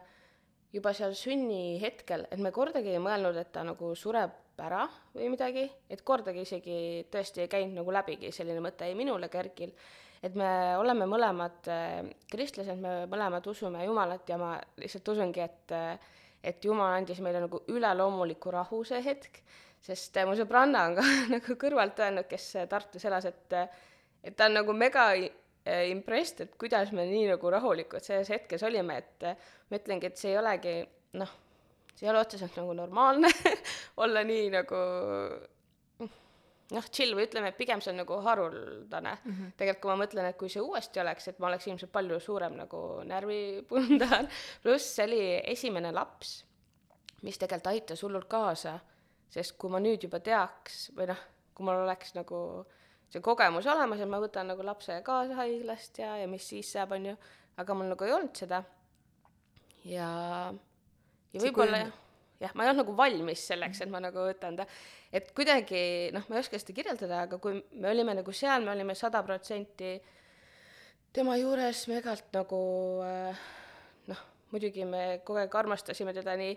[0.74, 4.84] juba seal sünnihetkel, et me kordagi ei mõelnud, et ta nagu sureb ära
[5.16, 6.78] või midagi, et kordagi isegi
[7.12, 9.72] tõesti ei käinud nagu läbigi selline mõte ei minul ega Erkil,
[10.20, 15.76] et me oleme mõlemad äh, kristlased, me mõlemad usume Jumalat ja ma lihtsalt usungi, et
[15.76, 19.42] äh, et Jumal andis meile nagu üleloomuliku rahu see hetk,
[19.84, 21.06] sest mu sõbranna on ka
[21.36, 23.58] nagu kõrvalt öelnud, kes Tartus elas, et
[24.24, 25.14] et ta on nagu mega
[25.90, 29.30] impressed, et kuidas me nii nagu rahulikud selles hetkes olime, et
[29.70, 30.76] ma ütlengi, et see ei olegi
[31.20, 31.32] noh,
[31.94, 33.32] see ei ole otseselt nagu normaalne
[34.04, 34.84] olla nii nagu
[36.76, 39.32] noh, chill või ütleme, et pigem see on nagu haruldane mm.
[39.32, 39.56] -hmm.
[39.58, 42.58] tegelikult kui ma mõtlen, et kui see uuesti oleks, et ma oleks ilmselt palju suurem
[42.60, 44.30] nagu närvipundar,
[44.64, 45.24] pluss see oli
[45.56, 46.44] esimene laps,
[47.22, 48.80] mis tegelikult aitas hullult kaasa,
[49.30, 52.40] sest kui ma nüüd juba teaks või noh, kui mul oleks nagu
[53.10, 56.94] see kogemus olemas, et ma võtan nagu lapse kaasa haiglast ja, ja mis siis saab,
[56.98, 57.16] on ju,
[57.60, 58.62] aga mul nagu ei olnud seda.
[59.88, 60.10] Ja,
[61.34, 61.98] ja võib-olla jah,
[62.44, 64.68] jah, ma ei olnud nagu valmis selleks, et ma nagu võtan ta,
[65.16, 65.82] et kuidagi
[66.16, 69.24] noh, ma ei oska seda kirjeldada, aga kui me olime nagu seal, me olime sada
[69.26, 69.96] protsenti
[71.16, 72.62] tema juures megalt nagu
[73.06, 73.48] äh,
[74.12, 74.22] noh,
[74.54, 76.54] muidugi me kogu aeg armastasime teda nii,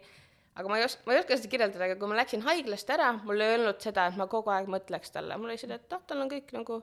[0.54, 3.12] aga ma ei os-, ma ei oska seda kirjeldada, aga kui ma läksin haiglast ära,
[3.24, 6.02] mul ei olnud seda, et ma kogu aeg mõtleks talle, mul oli seda, et noh,
[6.08, 6.80] tal on kõik nagu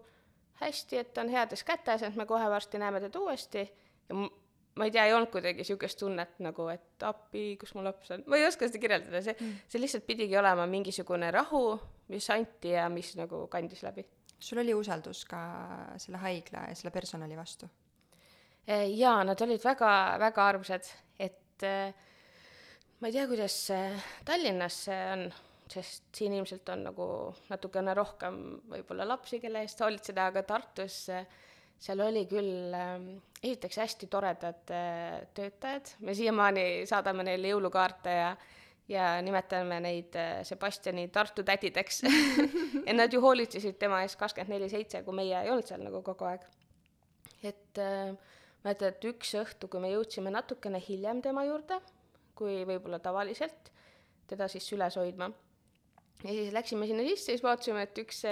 [0.64, 4.20] hästi, et ta on heades kätes, et me kohe varsti näeme teda uuesti ja
[4.80, 8.24] ma ei tea, ei olnud kuidagi niisugust tunnet nagu, et appi, kus mu laps on,
[8.32, 11.64] ma ei oska seda kirjeldada, see mm., see lihtsalt pidigi olema mingisugune rahu,
[12.14, 14.06] mis anti ja mis nagu kandis läbi.
[14.40, 15.40] sul oli usaldus ka
[16.00, 17.68] selle haigla ja selle personali vastu?
[18.70, 20.88] Jaa, nad olid väga, väga armsad,
[21.20, 21.94] et e,
[23.00, 23.56] ma ei tea, kuidas
[24.28, 25.28] Tallinnas see on,
[25.70, 27.10] sest siin ilmselt on nagu
[27.50, 28.40] natukene rohkem
[28.72, 31.26] võib-olla lapsi, kelle eest hoolitseda, aga Tartus äh,
[31.80, 32.96] seal oli küll äh,
[33.44, 38.32] esiteks hästi toredad äh, töötajad, me siiamaani saadame neile jõulukaarte ja
[38.90, 42.02] ja nimetame neid äh, Sebastiani Tartu tädideks
[42.88, 46.02] ja nad ju hoolitsesid tema eest kakskümmend neli seitse, kui meie ei olnud seal nagu
[46.06, 46.48] kogu aeg.
[47.44, 48.16] et äh,
[48.66, 51.80] mäletan, et üks õhtu, kui me jõudsime natukene hiljem tema juurde,
[52.40, 53.72] kui võib-olla tavaliselt,
[54.30, 55.30] teda siis süles hoidma,
[56.24, 58.24] ja siis läksime sinna sisse, siis vaatasime, et üks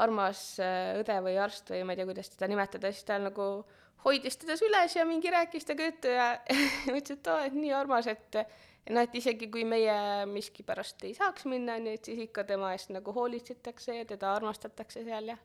[0.00, 3.50] armas äh, õde või arst või ma ei tea, kuidas teda nimetada, siis ta nagu
[4.04, 6.28] hoidis teda süles ja mingi rääkis temaga juttu ja
[6.98, 8.40] ütles, et aa, et nii armas, et
[8.90, 12.72] noh, et isegi kui meie miskipärast ei saaks minna, on ju, et siis ikka tema
[12.76, 15.38] eest nagu hoolitsetakse ja teda armastatakse seal ja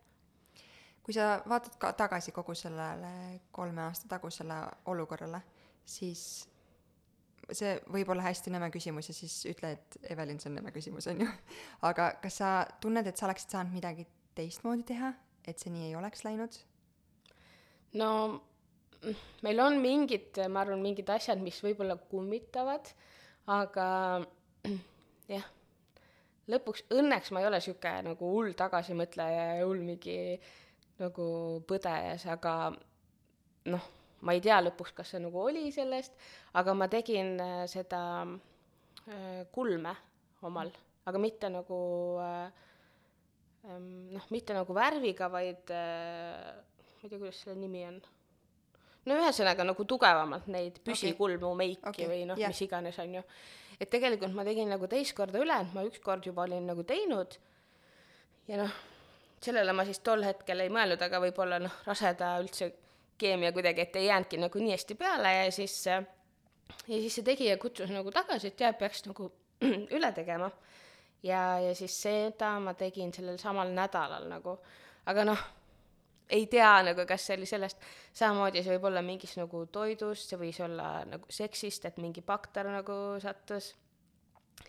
[1.05, 4.55] kui sa vaatad ka tagasi kogu sellele kolme aasta tagusele
[4.89, 5.41] olukorrale,
[5.85, 6.47] siis
[7.53, 11.07] see võib olla hästi nõme küsimus ja siis ütle, et Evelin, see on nõme küsimus,
[11.11, 11.29] on ju.
[11.89, 15.13] aga kas sa tunned, et sa oleksid saanud midagi teistmoodi teha,
[15.45, 16.57] et see nii ei oleks läinud?
[17.95, 18.09] no
[19.45, 22.89] meil on mingid, ma arvan, mingid asjad, mis võib-olla kummitavad,
[23.53, 23.87] aga
[25.35, 25.45] jah,
[26.51, 30.17] lõpuks õnneks ma ei ole niisugune nagu hull tagasimõtleja ja hull mingi
[31.01, 31.27] nagu
[31.67, 32.55] põdejas, aga
[33.71, 33.87] noh,
[34.25, 36.15] ma ei tea lõpuks, kas see nagu oli sellest,
[36.57, 39.93] aga ma tegin äh, seda äh, kulme
[40.45, 40.71] omal,
[41.05, 41.79] aga mitte nagu
[42.21, 42.63] äh,
[43.69, 47.99] noh, mitte nagu värviga, vaid ma ei tea, kuidas selle nimi on.
[49.05, 51.61] no ühesõnaga nagu tugevamalt neid püsikulmu okay.
[51.61, 52.09] meiki okay.
[52.09, 53.25] või noh yeah., mis iganes, on ju.
[53.79, 57.37] et tegelikult ma tegin nagu teist korda üle, et ma ükskord juba olin nagu teinud
[58.49, 58.73] ja noh,
[59.41, 62.71] sellele ma siis tol hetkel ei mõelnud, aga võib-olla noh, raseda üldse
[63.17, 66.01] keemia kuidagi, et ei jäänudki nagu nii hästi peale ja siis ja
[66.87, 69.29] siis see tegija kutsus nagu tagasi, et jah, peaks nagu
[69.97, 70.49] üle tegema
[71.23, 74.57] ja, ja siis seda ma tegin sellel samal nädalal nagu,
[75.09, 75.45] aga noh,
[76.29, 77.81] ei tea nagu, kas see oli sellest,
[78.17, 82.69] samamoodi see võib olla mingist nagu toidust, see võis olla nagu seksist, et mingi bakter
[82.71, 83.73] nagu sattus.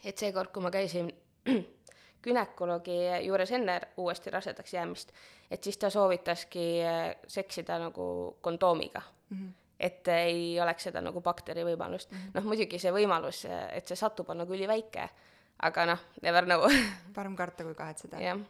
[0.04, 1.10] et seekord, kui ma käisin
[2.24, 5.12] günekoloogi juures enne uuesti rasedaks jäämist,
[5.50, 9.36] et siis ta soovitaski eh, seksida nagu kondoomiga mm.
[9.36, 12.30] -hmm et ei oleks seda nagu bakteri võimalust mm -hmm..
[12.34, 15.10] noh, muidugi see võimalus, et see satub, on nagu üliväike
[15.58, 16.68] aga noh, never know
[17.16, 18.20] parem karta kui kahetseda.
[18.28, 18.40] jah.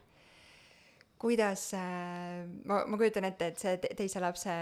[1.18, 4.52] Kuidas äh, ma, ma kujutan ette, et see te, teise lapse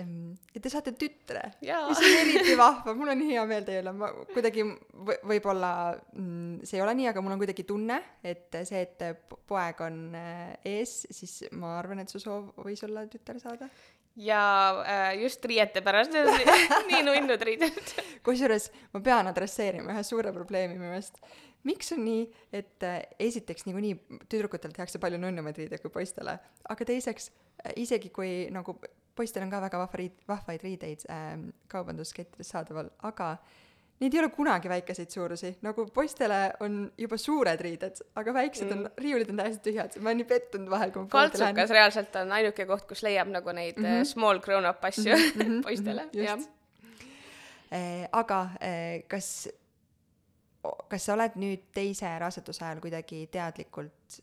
[0.00, 3.92] ähm,, et te saate tütre, mis on eriti vahva, mul on hea meel teie üle,
[3.96, 5.72] ma kuidagi v võib-olla
[6.16, 9.04] mm, see ei ole nii, aga mul on kuidagi tunne, et see, et
[9.48, 13.68] poeg on äh, ees, siis ma arvan, et su soov võis olla tütar saada.
[14.16, 14.40] Ja
[14.84, 16.12] äh, just riiete pärast.
[16.12, 17.78] Nii nunnud riided.
[18.26, 21.16] kusjuures ma pean adresseerima ühe suure probleemi minu meelest
[21.68, 26.36] miks on nii, et äh, esiteks niikuinii tüdrukutel tehakse palju nunnumaid riideid kui poistele,
[26.74, 28.76] aga teiseks äh, isegi kui nagu
[29.16, 33.34] poistel on ka väga vahva riid, vahvaid riideid ähm, kaubanduskettides saadaval, aga
[34.02, 38.78] neid ei ole kunagi väikeseid suurusi, nagu poistele on juba suured riided, aga väiksed mm.
[38.78, 42.34] on, riiulid on täiesti tühjad, ma olen nii pettunud vahel, kui ma kaltsukas reaalselt on
[42.40, 44.10] ainuke koht, kus leiab nagu neid mm -hmm.
[44.14, 45.62] small grown-up asju mm -hmm.
[45.68, 46.40] poistele -hmm, jah.
[48.12, 48.50] Aga
[49.08, 49.48] kas
[50.62, 54.20] kas sa oled nüüd teise raseduse ajal kuidagi teadlikult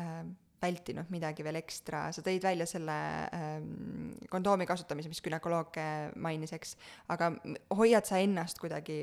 [0.00, 0.24] äh,
[0.64, 2.94] vältinud midagi veel ekstra, sa tõid välja selle
[3.36, 5.76] ähm, kondoomi kasutamise, mis gümnakoloog
[6.24, 6.72] mainis, eks,
[7.12, 7.34] aga
[7.76, 9.02] hoiad sa ennast kuidagi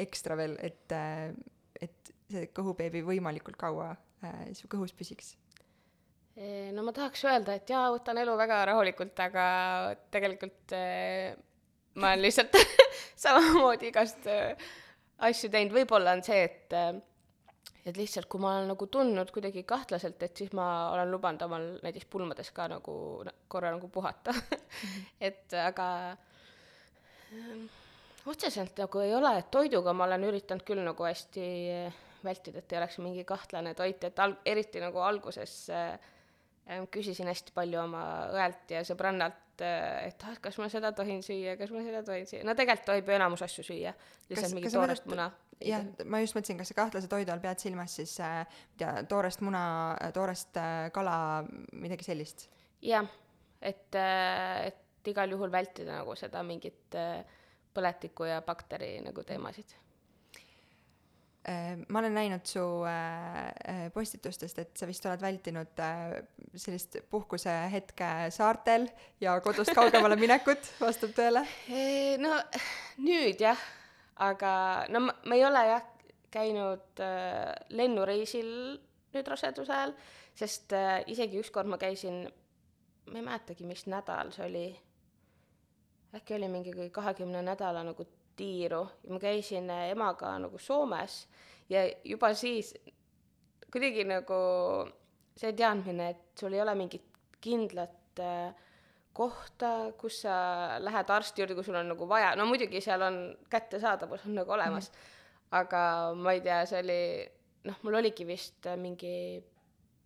[0.00, 1.30] ekstra veel, et äh,,
[1.80, 5.36] et see kõhubeebi võimalikult kaua äh, su kõhus püsiks?
[6.72, 9.44] no ma tahaks öelda, et jaa, võtan elu väga rahulikult, aga
[10.14, 11.34] tegelikult äh,
[12.00, 12.54] ma olen lihtsalt
[13.24, 14.70] samamoodi igast äh,
[15.28, 16.94] asju teinud, võib-olla on see, et äh,
[17.86, 21.66] et lihtsalt, kui ma olen nagu tundnud kuidagi kahtlaselt, et siis ma olen lubanud omal
[21.84, 22.94] näiteks pulmades ka nagu
[23.48, 24.34] korra nagu puhata.
[25.30, 27.64] Et aga äh,
[28.30, 32.72] otseselt nagu ei ole, et toiduga ma olen üritanud küll nagu hästi äh, vältida, et
[32.72, 35.94] ei oleks mingi kahtlane toit, et al-, eriti nagu alguses äh,
[36.92, 38.02] küsisin hästi palju oma
[38.36, 42.44] õelt ja sõbrannalt, et ah, kas ma seda tohin süüa, kas ma seda tohin süüa,
[42.46, 43.94] no tegelikult tohib ju enamus asju süüa,
[44.30, 45.30] lihtsalt mingi toorest muna.
[45.64, 48.80] jah, ma just mõtlesin, kas sa kahtlase toidu all pead silmas siis äh, ma ei
[48.84, 49.64] tea, toorest muna,
[50.16, 51.18] toorest äh, kala,
[51.72, 52.48] midagi sellist?
[52.84, 53.08] jah,
[53.60, 56.98] et, äh, et igal juhul vältida nagu seda mingit
[57.74, 59.89] põletiku ja bakteri nagu teemasid Äh,
[61.88, 65.80] ma olen näinud su äh, äh, postitustest, et sa vist oled vältinud
[66.52, 68.84] sellist puhkusehetke saartel
[69.20, 71.46] ja kodust kaugemale minekut, vastab tõele?
[72.20, 72.36] no
[73.00, 73.64] nüüd jah,
[74.20, 74.52] aga
[74.92, 75.88] no ma, ma ei ole jah
[76.30, 77.00] käinud
[77.74, 78.52] lennureisil
[79.16, 79.96] nüüd raseduse ajal,
[80.36, 80.76] sest
[81.10, 82.26] isegi ükskord ma käisin,
[83.08, 84.66] ma ei mäletagi, mis nädal see oli,
[86.20, 88.04] äkki oli mingi kahekümne nädala nagu
[88.40, 91.20] tiiru ja ma käisin äh, emaga nagu Soomes
[91.70, 92.72] ja juba siis
[93.70, 94.40] kuidagi nagu
[95.38, 97.06] see teadmine, et sul ei ole mingit
[97.40, 98.50] kindlat äh,
[99.16, 100.34] kohta, kus sa
[100.82, 104.52] lähed arsti juurde, kui sul on nagu vaja, no muidugi seal on kättesaadavus on nagu
[104.56, 105.60] olemas mm, -hmm.
[105.60, 105.82] aga
[106.14, 107.02] ma ei tea, see oli
[107.68, 109.42] noh, mul oligi vist äh, mingi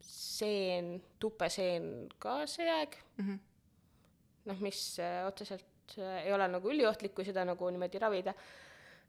[0.00, 3.24] seen, tupeseen ka see aeg mm.
[3.24, 3.38] -hmm.
[4.44, 5.26] noh, mis äh,
[5.84, 8.34] otseselt ei ole nagu üliohtlik, kui seda nagu niimoodi ravida.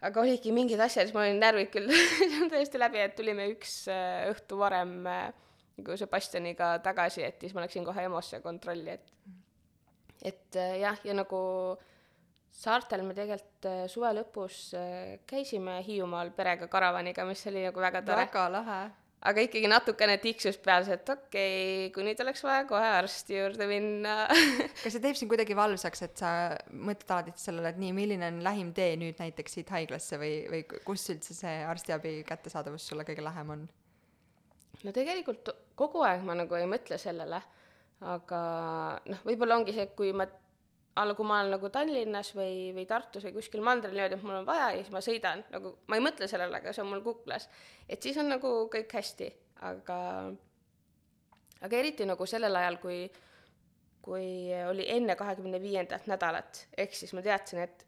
[0.02, 1.90] aga olidki mingid asjad, siis mul olid närvid küll
[2.52, 5.32] täiesti läbi, et tulime üks äh, õhtu varem äh,
[5.78, 9.12] nagu Sebastianiga tagasi, et siis ma läksin kohe EMO-sse kontrolli, et
[10.26, 11.40] et äh, jah, ja nagu
[12.52, 14.76] saartel me tegelikult suve lõpus
[15.28, 18.28] käisime Hiiumaal perega karavaniga, mis oli nagu väga tore.
[18.28, 18.84] väga lahe
[19.26, 23.68] aga ikkagi natukene tiksus peas, et okei okay,, kui nüüd oleks vaja kohe arsti juurde
[23.70, 24.18] minna
[24.84, 26.32] kas see teeb sind kuidagi valvsaks, et sa
[26.70, 30.64] mõtled alati sellele, et nii, milline on lähim tee nüüd näiteks siit haiglasse või, või
[30.86, 33.68] kus üldse see arstiabi kättesaadavus sulle kõige lähem on?
[34.86, 37.42] no tegelikult kogu aeg ma nagu ei mõtle sellele,
[38.06, 38.42] aga
[39.10, 40.28] noh, võib-olla ongi see, kui ma
[40.96, 44.40] alla, kui ma olen nagu Tallinnas või, või Tartus või kuskil mandril niimoodi, et mul
[44.40, 47.04] on vaja ja siis ma sõidan, nagu ma ei mõtle sellele, aga see on mul
[47.04, 47.50] kuklas.
[47.90, 49.28] et siis on nagu kõik hästi,
[49.70, 49.98] aga,
[51.68, 53.02] aga eriti nagu sellel ajal, kui,
[54.06, 54.30] kui
[54.70, 57.86] oli enne kahekümne viiendat nädalat, ehk siis ma teadsin, et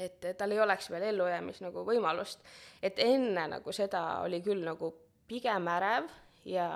[0.00, 2.40] et tal ei oleks veel ellujäämis nagu võimalust,
[2.80, 4.94] et enne nagu seda oli küll nagu
[5.28, 6.06] pigem ärev
[6.48, 6.68] ja,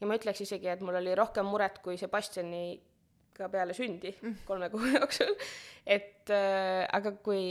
[0.00, 2.78] ja ma ütleks isegi, et mul oli rohkem muret kui Sebastiani
[3.38, 4.44] ka peale sündi mm.
[4.48, 5.34] kolme kuu jooksul.
[5.86, 7.42] et äh, aga kui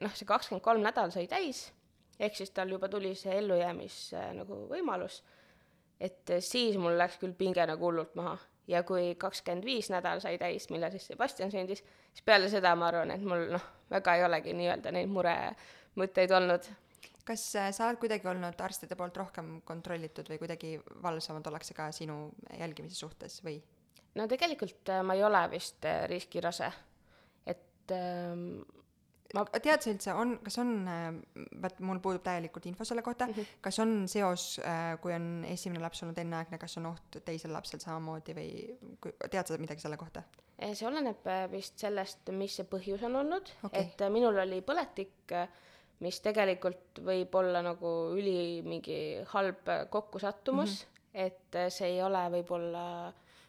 [0.00, 1.66] noh, see kakskümmend kolm nädal sai täis,
[2.20, 5.22] ehk siis tal juba tuli see ellujäämis äh, nagu võimalus,
[6.00, 8.38] et äh, siis mul läks küll pinge nagu hullult maha.
[8.70, 11.82] ja kui kakskümmend viis nädal sai täis, millal siis Sebastian sündis,
[12.12, 16.70] siis peale seda ma arvan, et mul noh, väga ei olegi nii-öelda neid muremõtteid olnud
[17.26, 20.72] kas äh, sa oled kuidagi olnud arstide poolt rohkem kontrollitud või kuidagi
[21.02, 22.24] valvsamad ollakse ka sinu
[22.58, 23.60] jälgimise suhtes või?
[24.18, 26.70] No tegelikult äh, ma ei ole vist äh, riskirase,
[27.48, 28.62] et ähm,
[29.32, 30.72] ma tead sa üldse on kas on
[31.62, 33.58] vaat mul puudub täielikult info selle kohta mm -hmm.
[33.64, 34.60] kas on seos
[35.00, 38.50] kui on esimene laps olnud enneaegne kas on oht teisel lapsel samamoodi või
[39.30, 40.22] tead sa midagi selle kohta?
[40.62, 43.48] See oleneb vist sellest mis see põhjus on olnud.
[43.64, 43.80] Okei.
[43.80, 45.32] et minul oli põletik
[46.02, 48.98] mis tegelikult võib olla nagu üli mingi
[49.34, 50.82] halb kokkusattumus.
[51.12, 52.84] Et see ei ole võib-olla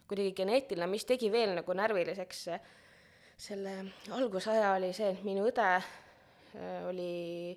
[0.08, 2.46] kuidagi geneetiline mis tegi veel nagu närviliseks
[3.40, 3.74] selle
[4.14, 7.54] algusaja oli see et minu õde äh, oli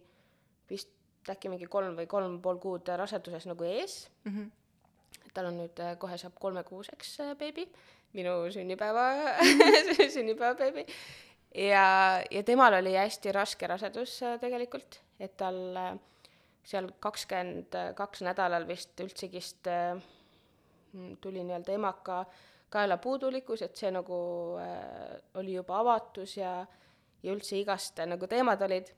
[0.69, 0.93] vist
[1.29, 4.07] äkki mingi kolm või kolm pool kuud raseduses nagu ees.
[4.23, 5.31] Mm -hmm.
[5.33, 7.67] tal on nüüd äh, kohe saab kolmekuuseks äh, beebi.
[8.13, 9.35] Minu sünnipäeva
[10.15, 10.85] sünnipäevabeebi
[11.55, 15.99] ja ja temal oli hästi raske rasedus tegelikult et tal
[16.67, 19.99] seal kakskümmend kaks nädalal vist üldsegist äh,
[21.21, 22.25] tuli nii-öelda emaka
[22.69, 24.17] kaelapuudulikkus et see nagu
[24.61, 26.65] äh, oli juba avatus ja
[27.23, 28.91] ja üldse igast nagu teemad olid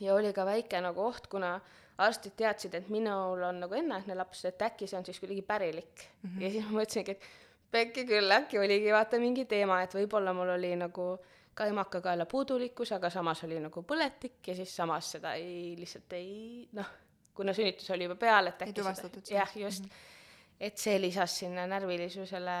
[0.00, 1.56] ja oli ka väike nagu oht kuna
[1.98, 6.06] arstid teadsid et minul on nagu enneaegne laps et äkki see on siis kuidagi pärilik
[6.22, 6.42] mm -hmm.
[6.42, 7.28] ja siis ma mõtlesingi et
[7.70, 11.08] pekki küll äkki oligi vaata mingi teema et võib-olla mul oli nagu
[11.54, 16.68] ka emakakaela puudulikkus aga samas oli nagu põletik ja siis samas seda ei lihtsalt ei
[16.72, 16.90] noh
[17.34, 20.15] kuna sünnitus oli juba peal et ei äkki tuvastatud seda jah just mm -hmm.
[20.60, 22.56] Et see lisas sinna närvilisusele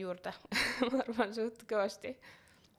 [0.00, 0.32] juurde
[0.90, 2.14] ma arvan suht kõvasti.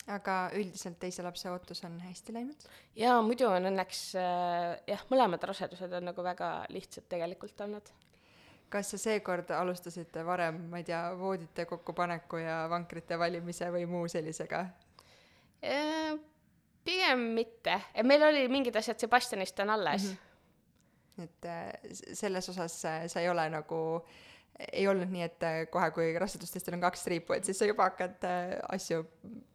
[0.10, 2.64] Aga üldiselt teise lapse ootus on hästi läinud?
[2.98, 7.92] Jaa muidu on õnneks äh, jah mõlemad rasedused on nagu väga lihtsad tegelikult olnud.
[8.72, 14.08] Kas sa seekord alustasid varem ma ei tea voodite kokkupaneku ja vankrite valimise või muu
[14.10, 14.64] sellisega?
[15.62, 16.18] Äh,
[16.84, 17.78] pigem mitte.
[18.04, 20.10] Meil oli mingid asjad Sebastianist on alles.
[20.10, 21.24] Mm -hmm.
[21.24, 21.74] et äh,
[22.14, 24.02] selles osas äh, sa ei ole nagu
[24.74, 27.90] ei olnud nii et äh, kohe kui rasedustestil on kaks triipu et siis sa juba
[27.90, 29.04] hakkad äh, asju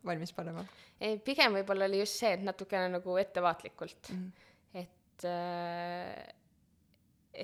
[0.07, 0.65] valmis panema
[1.01, 4.23] ei pigem võib-olla oli just see et natukene nagu ettevaatlikult mm.
[4.23, 4.83] -hmm.
[4.83, 6.35] et äh,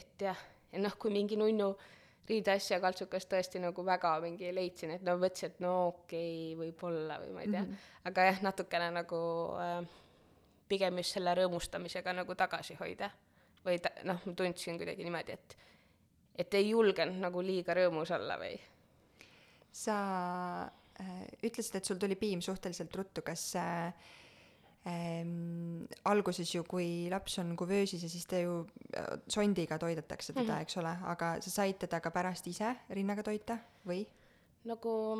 [0.02, 0.38] et jah
[0.72, 1.72] ja noh kui mingi nunnu
[2.28, 7.18] riideasja kaltsukas tõesti nagu väga mingi leidsin et no mõtlesin et no okei okay, võib-olla
[7.22, 7.90] või ma ei tea mm -hmm.
[8.10, 9.18] aga jah natukene nagu
[9.58, 9.82] äh,
[10.68, 13.10] pigem just selle rõõmustamisega nagu tagasi hoida
[13.66, 15.56] või ta, noh ma tundsin kuidagi niimoodi et
[16.38, 18.56] et ei julgenud nagu liiga rõõmus olla või
[19.72, 19.96] sa
[21.00, 23.92] äh, ütlesid et sul tuli piim suhteliselt ruttu kas äh,
[24.88, 28.62] ähm, alguses ju kui laps on kuvöösis ja siis ta ju
[28.96, 30.62] äh, sondiga toidetakse teda mm -hmm.
[30.62, 34.06] eks ole aga sa said teda ka pärast ise rinnaga toita või
[34.64, 35.16] nagu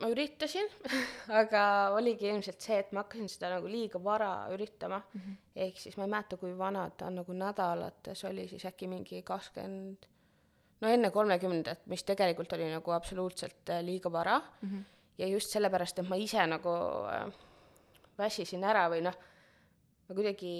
[0.00, 0.68] ma üritasin
[1.40, 5.36] aga oligi ilmselt see et ma hakkasin seda nagu liiga vara üritama mm -hmm.
[5.56, 10.11] ehk siis ma ei mäleta kui vana ta nagu nädalates oli siis äkki mingi kakskümmend
[10.82, 14.84] no enne kolmekümnendat mis tegelikult oli nagu absoluutselt äh, liiga vara mm -hmm.
[15.18, 16.74] ja just sellepärast et ma ise nagu
[17.08, 17.32] äh,
[18.18, 19.16] väsisin ära või noh
[20.08, 20.54] ma kuidagi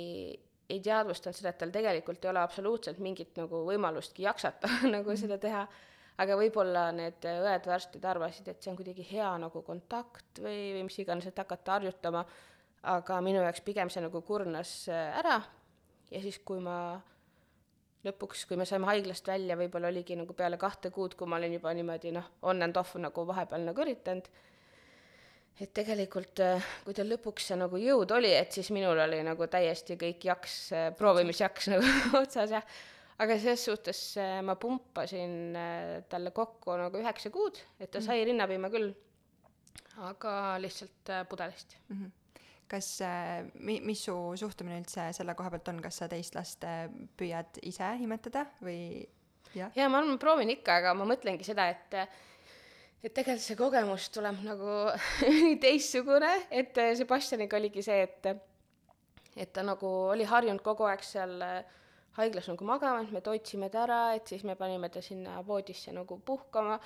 [0.70, 5.16] ei teadvustanud seda et tal tegelikult ei ole absoluutselt mingit nagu võimalustki jaksata nagu Mhm.
[5.16, 5.66] seda teha
[6.22, 10.72] aga võib-olla need õed või arstid arvasid et see on kuidagi hea nagu kontakt või
[10.76, 12.24] või mis iganes et hakata harjutama
[12.82, 15.42] aga minu jaoks pigem see nagu kurnas äh, ära
[16.10, 17.00] ja siis kui ma
[18.06, 21.58] lõpuks kui me saime haiglast välja võib-olla oligi nagu peale kahte kuud kui ma olin
[21.58, 24.30] juba niimoodi noh on and off nagu vahepeal nagu üritanud
[25.60, 29.46] et tegelikult äh, kui tal lõpuks see nagu jõud oli et siis minul oli nagu
[29.50, 31.92] täiesti kõik jaks äh, proovimisjaks nagu
[32.22, 32.80] otsas jah
[33.22, 35.54] aga selles suhtes äh, ma pumpasin
[36.10, 38.90] talle kokku nagu üheksa kuud et ta sai rinnapiima küll
[40.08, 41.96] aga lihtsalt pudelist mm.
[41.96, 42.10] -hmm.
[42.72, 45.80] Kas äh, mi- mis su suhtumine üldse selle koha pealt on?
[45.84, 46.86] Kas sa teist last äh,
[47.20, 49.04] püüad ise imetada või
[49.54, 49.70] jah?
[49.76, 51.98] Jaa ma arvan ma proovin ikka aga ma mõtlengi seda et
[53.02, 54.74] et tegelikult see kogemus tuleb nagu
[55.64, 58.32] teistsugune et äh, Sebastianiga oligi see et
[59.36, 61.38] et ta nagu oli harjunud kogu aeg seal
[62.18, 65.92] haiglas nagu magama et me toitsime ta ära et siis me panime ta sinna voodisse
[65.96, 66.76] nagu puhkama.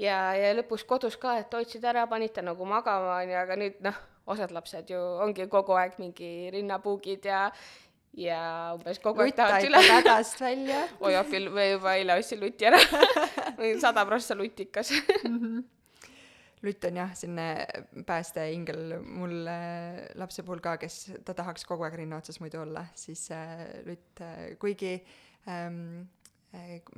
[0.00, 3.82] Ja ja lõpus kodus ka et toitsid ära panid ta nagu magama onju aga nüüd
[3.84, 3.98] noh
[4.32, 7.48] osad lapsed ju ongi kogu aeg mingi rinnapuugid ja
[8.18, 8.40] ja
[8.76, 10.86] umbes kogu aeg aitab üle hädast välja.
[11.06, 12.80] Oi appi me juba eile ostsin luti ära.
[13.84, 14.90] Sada prossa lutikas
[16.60, 21.96] lutt on jah selline päästeingel mul äh, lapse puhul ka kes ta tahaks kogu aeg
[22.02, 24.98] rinna otsas muidu olla siis äh, lutt äh, kuigi
[25.48, 26.19] ähm, äh,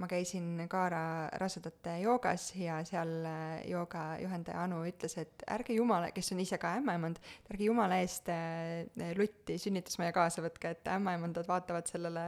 [0.01, 6.09] ma käisin Kaara rasedate joogas ja seal äh, jooga juhendaja Anu ütles et ärge jumala
[6.17, 10.89] kes on ise ka ämmaemand et ärge jumala eest äh, lutti sünnitusmaja kaasa võtke et
[10.95, 12.27] ämmaemandad vaatavad sellele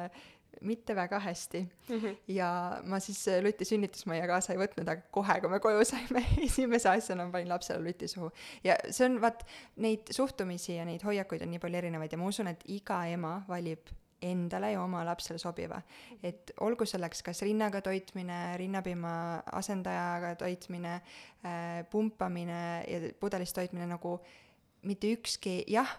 [0.60, 1.98] mitte väga hästi mm.
[1.98, 2.16] -hmm.
[2.28, 6.24] ja ma siis äh, luti sünnitusmajja kaasa ei võtnud, aga kohe, kui me koju saime,
[6.46, 8.30] esimese asjana panin lapsele luti suhu.
[8.64, 9.46] ja see on, vaat,
[9.76, 13.42] neid suhtumisi ja neid hoiakuid on nii palju erinevaid ja ma usun, et iga ema
[13.48, 13.92] valib
[14.30, 15.80] endale ja oma lapsele sobiva.
[16.22, 24.14] et olgu selleks kas rinnaga toitmine, rinnapiima asendajaga toitmine äh,, pumpamine ja pudelis toitmine nagu
[24.20, 24.43] äh,
[24.88, 25.90] mitte ükski, jah,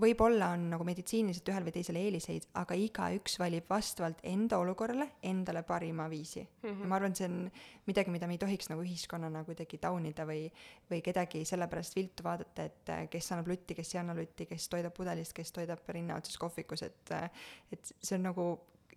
[0.00, 5.64] võib-olla on nagu meditsiiniliselt ühel või teisel eeliseid, aga igaüks valib vastavalt enda olukorrale endale
[5.66, 6.68] parima viisi mm.
[6.68, 6.82] -hmm.
[6.82, 7.38] ja ma arvan, see on
[7.86, 10.46] midagi, mida me ei tohiks nagu ühiskonnana kuidagi taunida või,
[10.90, 14.68] või kedagi sellepärast viltu vaadata, et äh, kes annab lutti, kes ei anna lutti, kes
[14.68, 17.30] toidab pudelist, kes toidab rinna otsas kohvikus, et, äh,
[17.72, 18.48] et see on nagu,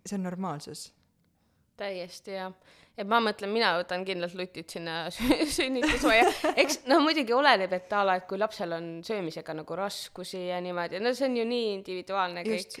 [0.04, 0.88] see on normaalsus
[1.78, 2.54] täiesti jah,
[2.98, 5.00] et ma mõtlen, mina võtan kindlalt lutid sinna
[5.56, 6.26] sünnitusmajja,
[6.58, 10.58] eks noh, muidugi oleneb, et a la, et kui lapsel on söömisega nagu raskusi ja
[10.64, 12.76] niimoodi, no see on ju nii individuaalne kõik.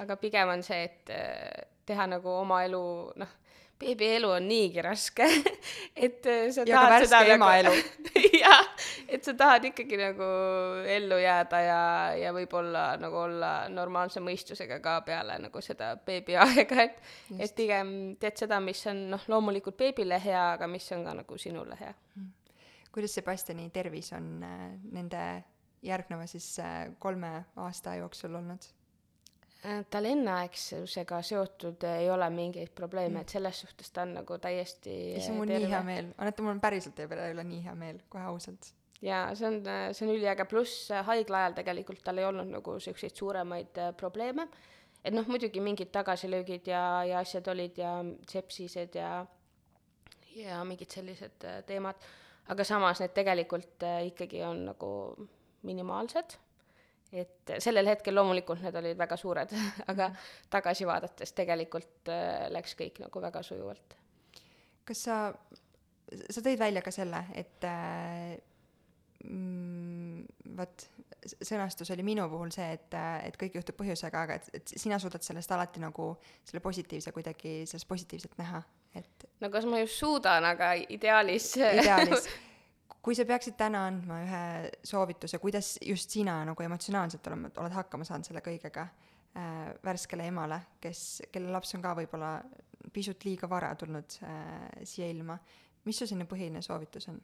[0.00, 2.86] aga pigem on see, et eh, teha nagu oma elu,
[3.20, 3.36] noh
[3.80, 5.26] beebielu on niigi raske
[6.04, 7.76] et äh, sa ja tahad seda ema nagu
[8.42, 8.66] jah,
[9.08, 10.28] et sa tahad ikkagi nagu
[10.96, 11.82] ellu jääda ja,
[12.20, 16.98] ja võib-olla nagu olla normaalse mõistusega ka peale nagu seda beebiaega, et
[17.30, 17.40] Just.
[17.40, 21.38] et pigem teed seda, mis on noh, loomulikult beebile hea, aga mis on ka nagu
[21.40, 21.94] sinule hea.
[22.16, 22.28] Mm.
[22.92, 25.24] kuidas Sebastiani tervis on äh, nende
[25.82, 28.68] järgneva siis äh, kolme aasta jooksul olnud?
[29.60, 34.38] Äh, tal enneaegsusega seotud ei ole mingeid probleeme mm., et selles suhtes ta on nagu
[34.40, 37.60] täiesti issand, mul on nii hea meel, annate, mul on päriselt teie pere üle nii
[37.66, 38.70] hea meel, kohe ausalt.
[39.04, 39.60] jaa, see on,
[39.92, 43.92] see on üliäge, pluss äh, haigla ajal tegelikult tal ei olnud nagu siukseid suuremaid äh,
[44.00, 44.48] probleeme.
[45.04, 47.98] et noh, muidugi mingid tagasilöögid ja, ja asjad olid ja
[48.32, 49.14] sepsised ja,
[50.40, 52.00] ja mingid sellised teemad,
[52.48, 54.94] aga samas need tegelikult ikkagi on nagu
[55.68, 56.40] minimaalsed
[57.12, 59.54] et sellel hetkel loomulikult need olid väga suured,
[59.92, 60.10] aga
[60.50, 63.96] tagasi vaadates tegelikult äh, läks kõik nagu väga sujuvalt.
[64.86, 65.16] kas sa,
[66.30, 68.36] sa tõid välja ka selle, et äh,
[69.26, 70.24] mm,
[70.58, 70.86] vot
[71.20, 74.98] sõnastus oli minu puhul see, et, äh, et kõik juhtub põhjusega, aga et, et sina
[75.02, 76.12] suudad sellest alati nagu
[76.44, 78.62] selle positiivse kuidagi, sellest positiivset näha,
[78.96, 82.30] et no kas ma just suudan, aga ideaalis ideaalis
[83.02, 84.42] kui sa peaksid täna andma ühe
[84.84, 90.60] soovituse, kuidas just sina nagu emotsionaalselt oled, oled hakkama saanud selle kõigega äh, värskele emale,
[90.80, 92.34] kes, kelle laps on ka võib-olla
[92.92, 95.38] pisut liiga vara tulnud äh, siia ilma,
[95.84, 97.20] mis su selline põhiline soovitus on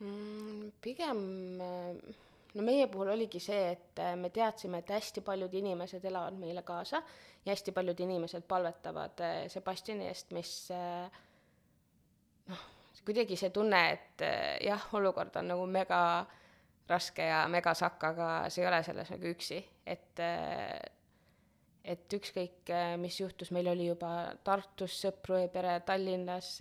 [0.00, 0.72] mm,?
[0.80, 1.20] pigem
[1.60, 2.16] äh,
[2.56, 6.64] no meie puhul oligi see, et äh, me teadsime, et hästi paljud inimesed elavad meile
[6.66, 7.02] kaasa
[7.44, 11.25] ja hästi paljud inimesed palvetavad äh, Sebastiani eest, mis noh
[13.06, 16.00] kuidagi see tunne, et eh, jah, olukord on nagu mega
[16.90, 20.92] raske ja mega sakk, aga sa ei ole selles nagu üksi, et eh,
[21.86, 26.56] et ükskõik, eh, mis juhtus, meil oli juba Tartus sõpru ja pere, Tallinnas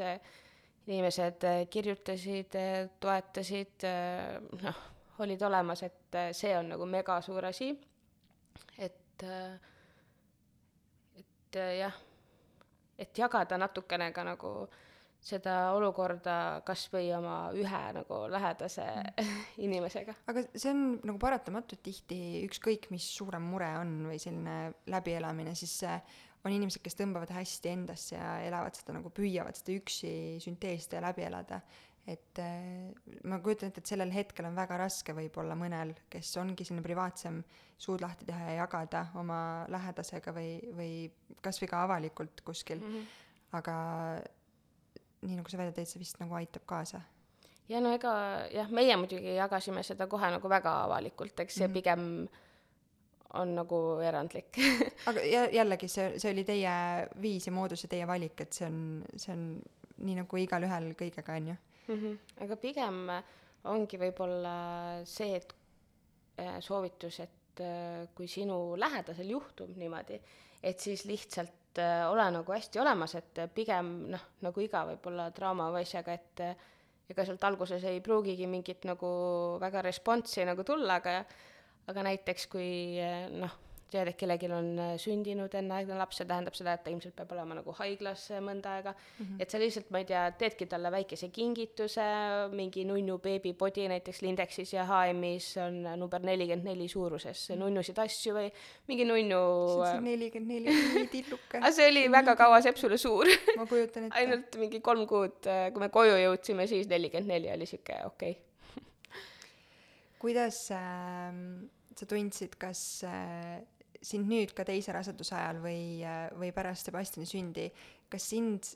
[0.85, 2.53] inimesed kirjutasid,
[3.01, 3.87] toetasid,
[4.61, 4.81] noh,
[5.25, 7.71] olid olemas, et see on nagu mega suur asi.
[8.77, 9.23] et,
[11.17, 11.97] et jah,
[13.01, 14.84] et jagada natukene ka nagu äh,
[15.25, 19.41] seda olukorda kas või oma ühe nagu lähedase mm.
[19.65, 20.13] inimesega.
[20.29, 25.79] aga see on nagu paratamatult tihti ükskõik, mis suurem mure on või selline läbielamine, siis
[26.45, 30.13] on inimesed, kes tõmbavad hästi endasse ja elavad seda nagu, püüavad seda üksi
[30.45, 31.61] sünteesida ja läbi elada.
[32.05, 32.93] et äh,
[33.25, 37.39] ma kujutan ette, et sellel hetkel on väga raske võib-olla mõnel, kes ongi selline privaatsem,
[37.81, 39.39] suud lahti teha ja jagada oma
[39.73, 40.91] lähedasega või, või
[41.41, 42.91] kas või ka avalikult kuskil mm.
[42.93, 43.07] -hmm.
[43.57, 43.75] aga
[45.21, 47.01] nii nagu sa välja tõid, see vist nagu aitab kaasa.
[47.69, 48.15] ja no ega
[48.53, 51.73] jah, meie muidugi jagasime seda kohe nagu väga avalikult, eks see mm -hmm.
[51.73, 52.27] pigem
[53.35, 54.57] on nagu erandlik
[55.09, 56.75] aga jä-, jällegi, see, see oli teie
[57.21, 59.47] viis ja moodus ja teie valik, et see on, see on
[59.97, 61.55] nii nagu igalühel kõigega, on ju
[61.87, 61.99] mm.
[62.01, 62.17] -hmm.
[62.45, 63.01] aga pigem
[63.63, 64.55] ongi võib-olla
[65.09, 65.53] see, et
[66.39, 70.19] äh, soovitus, et äh, kui sinu lähedasel juhtub niimoodi,
[70.63, 75.27] et siis lihtsalt et äh, ole nagu hästi olemas, et pigem noh, nagu iga võib-olla
[75.35, 76.55] draama või asjaga, et äh,
[77.11, 79.09] ega sealt alguses ei pruugigi mingit nagu
[79.61, 81.19] väga responsi nagu tulla, aga
[81.91, 82.69] aga näiteks kui
[83.03, 83.59] äh, noh,
[83.93, 87.33] tead, et kellelgi on äh, sündinud enneaegne laps, see tähendab seda, et ta ilmselt peab
[87.35, 89.43] olema nagu haiglas äh, mõnda aega mm, -hmm.
[89.43, 92.05] et sa lihtsalt, ma ei tea, teedki talle väikese kingituse,
[92.55, 97.59] mingi nunnu beebipodi näiteks Lindexis ja HM-is on äh, number nelikümmend neli suuruses mhm.
[97.63, 98.49] nunnusid asju või
[98.89, 99.41] mingi nunnu
[99.83, 101.61] see on nelikümmend neli, nii tilluke.
[101.61, 104.17] aga see oli väga kaua sepsule suur ma kujutan ette.
[104.19, 109.23] ainult mingi kolm kuud, kui me koju jõudsime, siis nelikümmend neli oli sihuke okei okay.
[110.19, 111.31] kuidas äh,
[111.95, 113.61] sa tundsid, kas äh,
[114.05, 116.01] sind nüüd ka teise raseduse ajal või,
[116.37, 117.69] või pärast Sebastiani sündi,
[118.11, 118.69] kas sind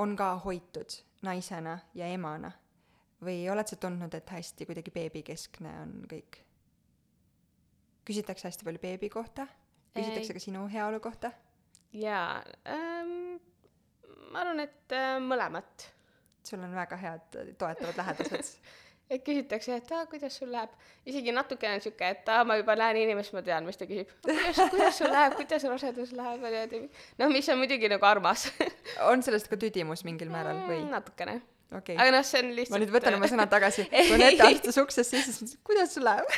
[0.00, 0.94] on ka hoitud
[1.26, 2.52] naisena ja emana
[3.22, 6.40] või oled sa tundnud, et hästi kuidagi beebikeskne on kõik?
[8.02, 9.46] küsitakse hästi palju beebi kohta,
[9.94, 11.30] küsitakse ka sinu heaolu kohta
[11.92, 13.36] jaa ähm,,
[14.32, 15.90] ma arvan, et äh, mõlemat.
[16.42, 18.56] sul on väga head toetavad lähedased.
[19.12, 20.72] et küsitakse, et aa, kuidas sul läheb.
[21.06, 24.10] isegi natukene on sihuke, et aa, ma juba näen inimest, ma tean, mis ta küsib.
[24.26, 27.06] kuidas, kuidas sul läheb, kuidas rasedus läheb ja niimoodi.
[27.20, 28.48] noh, mis on muidugi nagu armas.
[29.10, 30.82] on sellest ka tüdimus mingil määral või?
[30.88, 31.40] natukene.
[31.76, 32.74] okei aga noh, see on lihtsalt.
[32.74, 36.06] ma nüüd võtan oma sõnad tagasi, kui Anette astus uksest sisse, siis mõtlesin, kuidas sul
[36.08, 36.36] läheb.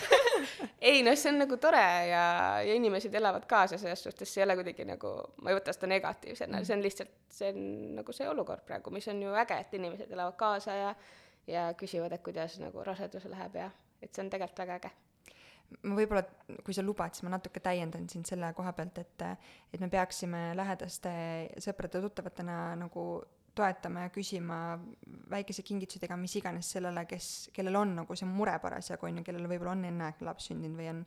[0.90, 2.24] ei noh, see on nagu tore ja,
[2.66, 5.90] ja inimesed elavad kaasa selles suhtes, see ei ole kuidagi nagu, ma ei võta seda
[5.94, 7.66] negatiivsena mm., see on lihtsalt, see on
[8.00, 10.94] nagu see olukord praegu, mis on ju äge, et inimesed elavad kaasa ja
[11.46, 13.70] ja küsivad, et kuidas nagu rasedus läheb ja
[14.02, 14.90] et see on tegelikult väga äge.
[15.82, 16.24] ma võib-olla,
[16.64, 19.24] kui sa lubad, siis ma natuke täiendan sind selle koha pealt, et
[19.72, 21.14] et me peaksime lähedaste
[21.64, 23.06] sõprade-tuttavatena nagu
[23.54, 24.58] toetama ja küsima
[25.30, 29.48] väikese kingitusega mis iganes sellele, kes, kellel on nagu see mure parasjagu on ju, kellel
[29.50, 31.04] võib-olla on enneaegne laps sündinud või on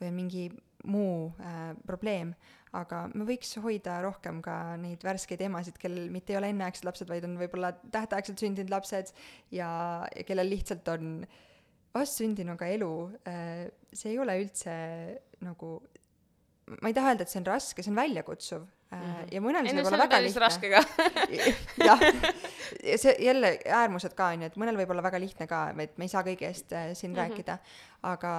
[0.00, 0.46] või on mingi
[0.86, 2.32] muu äh, probleem,
[2.76, 7.10] aga me võiks hoida rohkem ka neid värskeid emasid, kellel mitte ei ole enneaegsed lapsed,
[7.10, 9.12] vaid on võib-olla tähtaegselt sündinud lapsed
[9.54, 9.68] ja,
[10.12, 11.18] ja kellel lihtsalt on
[11.96, 12.92] vastsündinuga elu
[13.28, 14.72] äh,, see ei ole üldse
[15.46, 15.76] nagu,
[16.80, 19.78] ma ei taha öelda, et see on raske, see on väljakutsuv äh, ja mõnel see
[19.78, 20.42] võib olla väga lihtne.
[20.44, 20.82] raske ka.
[21.88, 22.04] jah,
[22.92, 25.96] ja see jälle äärmused ka on ju, et mõnel võib olla väga lihtne ka, et
[25.96, 27.22] me ei saa kõige eest äh, siin mm -hmm.
[27.24, 27.58] rääkida,
[28.12, 28.34] aga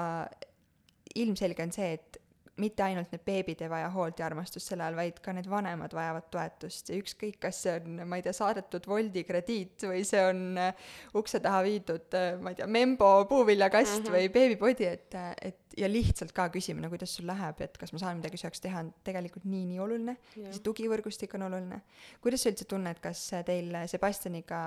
[1.23, 2.21] ilmselge on see, et
[2.61, 5.93] mitte ainult need beebid ei vaja hoolt ja armastust sel ajal, vaid ka need vanemad
[5.93, 10.23] vajavad toetust ja ükskõik, kas see on, ma ei tea, saadetud Woldi krediit või see
[10.25, 14.17] on äh, ukse taha viidud, ma ei tea, Membo puuviljakast mm -hmm.
[14.17, 15.19] või beebipodi, et,
[15.51, 18.81] et ja lihtsalt ka küsimine, kuidas sul läheb, et kas ma saan midagi sööks teha,
[18.85, 20.49] on tegelikult nii-nii oluline Jah.
[20.49, 21.81] see tugivõrgustik on oluline.
[22.21, 24.61] kuidas sa üldse tunned, kas teil Sebastianiga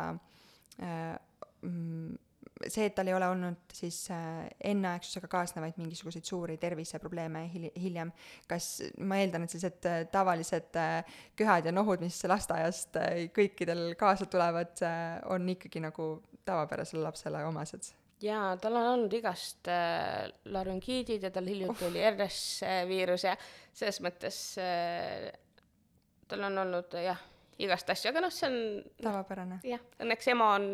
[0.78, 1.16] äh,
[1.62, 2.14] mm,
[2.67, 8.13] see, et tal ei ole olnud siis äh, enneaegsusega kaasnevaid mingisuguseid suuri terviseprobleeme hil-, hiljem,
[8.51, 13.01] kas ma eeldan, et sellised äh, tavalised äh, köhad ja nohud, mis lasteaiast
[13.37, 14.85] kõikidel kaasa tulevad
[15.31, 16.13] on ikkagi nagu
[16.45, 17.95] tavapärasele lapsele omased?
[18.21, 22.41] jaa, tal on olnud igast äh, larüngiidid ja tal hiljuti oli RS
[22.89, 23.37] viirus ja
[23.73, 25.31] selles mõttes äh,
[26.29, 27.21] tal on olnud jah,
[27.61, 28.59] igast asju, aga noh, see on
[29.01, 30.69] tavapärane jah, õnneks ema on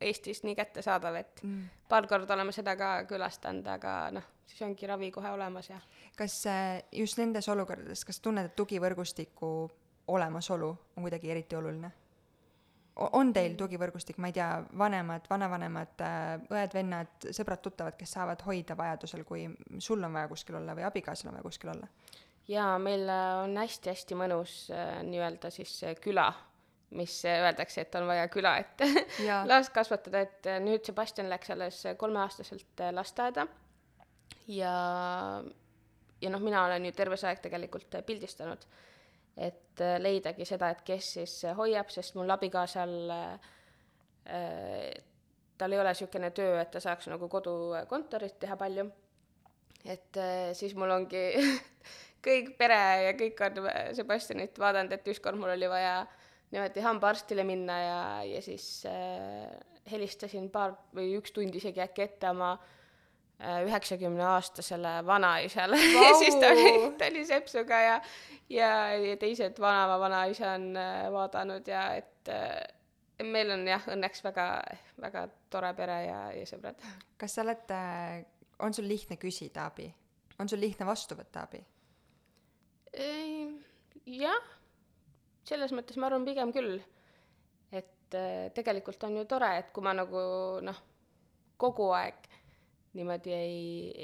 [0.00, 1.68] Eestis nii kättesaadav, et mm.
[1.88, 5.78] paar korda oleme seda ka külastanud, aga noh, siis ongi ravi kohe olemas ja
[6.18, 9.52] kas äh, just nendes olukordades, kas tunned, et tugivõrgustiku
[10.12, 11.92] olemasolu on kuidagi eriti oluline?
[12.96, 16.00] on teil tugivõrgustik, ma ei tea, vanemad, vanavanemad,
[16.48, 19.42] õed-vennad, sõbrad-tuttavad, kes saavad hoida vajadusel, kui
[19.84, 21.90] sul on vaja kuskil olla või abikaasal on vaja kuskil olla?
[22.48, 26.28] jaa, meil äh, on hästi-hästi mõnus äh, nii-öelda siis äh, küla,
[26.96, 28.88] mis äh, öeldakse, et on vaja küla ette
[29.50, 33.46] last kasvatada, et äh, nüüd Sebastian läks alles äh, kolmeaastaselt äh, lasteaeda.
[34.50, 34.74] Ja,
[36.20, 38.66] ja noh, mina olen ju terve see aeg tegelikult äh, pildistanud,
[39.36, 43.50] et äh, leidagi seda, et kes siis äh, hoiab, sest mul abikaasal äh,
[44.30, 44.92] äh,
[45.58, 48.86] tal ei ole niisugune töö, et ta saaks nagu kodukontorit teha palju.
[49.86, 51.24] Et äh, siis mul ongi
[52.26, 56.00] kõik pere ja kõik on äh, Sebastianit vaadanud, et ükskord mul oli vaja
[56.56, 59.52] niimoodi hambaarstile minna ja, ja siis äh,
[59.90, 62.56] helistasin paar või üks tund isegi äkki ette oma
[63.36, 65.76] üheksakümne aastasele vanaisale
[66.06, 67.98] ja siis ta oli, ta oli sepsuga ja
[68.48, 74.24] ja, ja teised vanaema vanaisa on äh, vaadanud ja et äh, meil on jah, õnneks
[74.24, 74.48] väga,
[75.00, 76.80] väga tore pere ja, ja sõbrad
[77.20, 77.76] kas sa oled,
[78.64, 79.90] on sul lihtne küsida abi?
[80.40, 81.60] on sul lihtne vastu võtta abi?
[82.96, 83.50] Ei,
[84.16, 84.52] jah,
[85.46, 86.80] selles mõttes ma arvan pigem küll,
[87.70, 90.22] et äh, tegelikult on ju tore, et kui ma nagu
[90.64, 90.82] noh,
[91.56, 92.28] kogu aeg
[92.96, 93.60] niimoodi ei,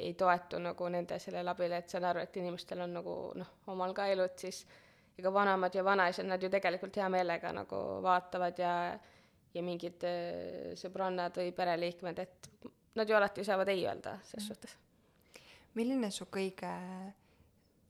[0.07, 3.95] ei toetu nagu nende sellele abile, et saan aru, et inimestel on nagu noh, omal
[3.97, 4.62] ka elud, siis
[5.18, 8.76] ega vanemad ja vanaisad, nad ju tegelikult hea meelega nagu vaatavad ja
[9.53, 14.78] ja mingid äh, sõbrannad või pereliikmed, et nad ju alati saavad ei öelda ses suhtes
[15.78, 16.70] milline su kõige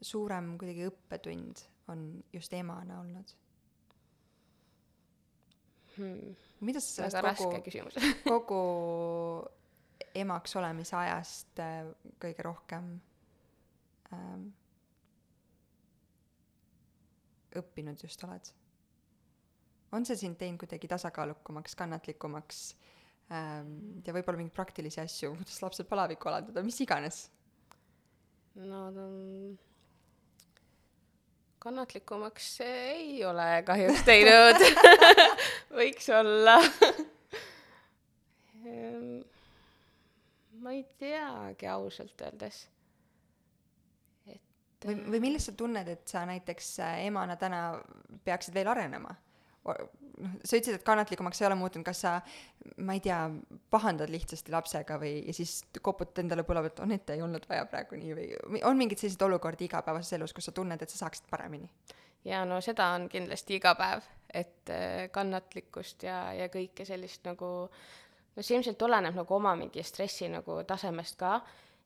[0.02, 3.34] suurem kuidagi õppetund on just emana olnud?
[5.96, 6.36] hmm..
[6.66, 8.62] mida sa sellest väga raske kogu, kogu
[10.22, 11.84] emaks olemise ajast äh,
[12.22, 12.88] kõige rohkem
[14.12, 14.48] ähm,
[17.60, 18.52] õppinud just oled?
[19.92, 22.62] on see sind teinud kuidagi tasakaalukamaks, kannatlikumaks
[23.28, 23.74] ähm,
[24.06, 27.26] ja võib-olla mingeid praktilisi asju, kuidas lapsel palavikku alandada, mis iganes?
[28.56, 29.58] no ta on
[31.62, 34.62] kannatlikumaks ei ole kahjuks teinud
[35.78, 36.58] võiks olla
[38.66, 39.20] Ehm,
[40.62, 42.68] ma ei teagi ausalt öeldes.
[44.30, 47.62] et või, või millest sa tunned, et sa näiteks äh, emana täna
[48.24, 49.14] peaksid veel arenema?
[49.64, 52.12] Noh, sa ütlesid, et kannatlikumaks ei ole muutunud, kas sa,
[52.84, 53.18] ma ei tea,
[53.72, 57.66] pahandad lihtsasti lapsega või, ja siis koputad endale põlve pealt, on, et ei olnud vaja
[57.70, 61.30] praegu nii või on mingeid selliseid olukordi igapäevases elus, kus sa tunned, et sa saaksid
[61.30, 61.70] paremini?
[62.28, 67.50] ja no seda on kindlasti iga päev, et äh, kannatlikkust ja, ja kõike sellist nagu
[68.36, 71.38] no see ilmselt oleneb nagu oma mingi stressi nagu tasemest ka,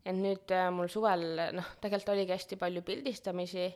[0.04, 3.70] et nüüd äh, mul suvel noh, tegelikult oligi hästi palju pildistamisi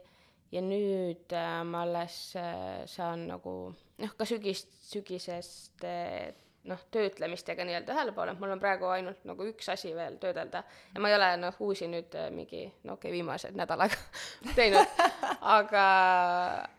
[0.51, 6.31] ja nüüd äh, ma alles äh, saan nagu noh, ka sügist, sügisest äh,
[6.69, 10.63] noh, töötlemistega nii-öelda ühele poole, mul on praegu ainult nagu üks asi veel töödelda
[10.95, 14.01] ja ma ei ole noh, uusi nüüd äh, mingi, no okei okay,, viimased nädal aega
[14.59, 15.05] teinud,
[15.41, 15.85] aga,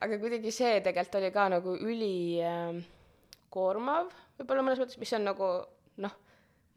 [0.03, 2.15] aga kuidagi see tegelikult oli ka nagu üli
[2.45, 2.81] äh,
[3.53, 4.11] koormav
[4.41, 5.49] võib-olla mõnes mõttes, mis on nagu
[6.03, 6.17] noh,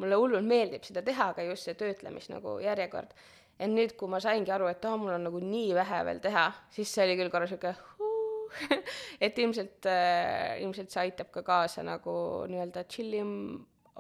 [0.03, 3.15] mulle hullult meeldib seda teha, aga just see töötlemis nagu järjekord.
[3.59, 6.49] Et nüüd, kui ma saingi aru, et aa mul on nagu nii vähe veel teha,
[6.75, 7.75] siis see oli küll korra sihuke
[9.25, 12.15] et ilmselt äh,, ilmselt see aitab ka kaasa nagu
[12.51, 13.33] nii-öelda chill im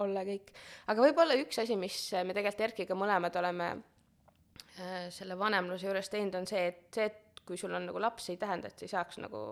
[0.03, 0.51] olla kõik.
[0.91, 6.35] aga võib-olla üks asi, mis me tegelikult Erkiga mõlemad oleme äh, selle vanemluse juures teinud,
[6.41, 8.95] on see, et see, et kui sul on nagu laps, ei tähenda, et sa ei
[8.95, 9.45] saaks nagu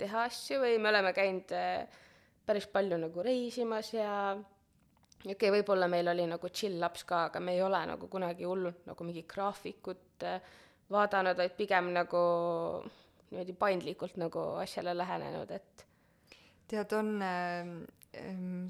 [0.00, 2.02] teha asju või me oleme käinud äh,
[2.46, 4.36] päris palju nagu reisimas ja
[5.24, 8.46] okei okay,, võib-olla meil oli nagu chill laps ka, aga me ei ole nagu kunagi
[8.48, 10.40] hullult nagu mingit graafikut äh,
[10.92, 12.22] vaadanud, vaid pigem nagu
[13.30, 15.86] niimoodi paindlikult nagu asjale lähenenud, et
[16.70, 17.72] tead, on äh,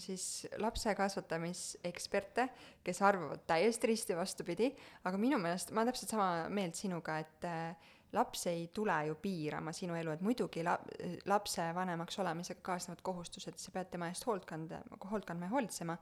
[0.02, 2.48] siis lapse kasvatamiseksperte,
[2.84, 4.70] kes arvavad täiesti risti vastupidi,
[5.06, 9.16] aga minu meelest, ma olen täpselt sama meelt sinuga, et äh, laps ei tule ju
[9.22, 10.78] piirama sinu elu, et muidugi la-,
[11.26, 14.80] lapse vanemaks olemisega kaasnevad kohustused, sa pead tema eest hoolt kanda,
[15.10, 15.96] hoolt kandma ja hoolitsema,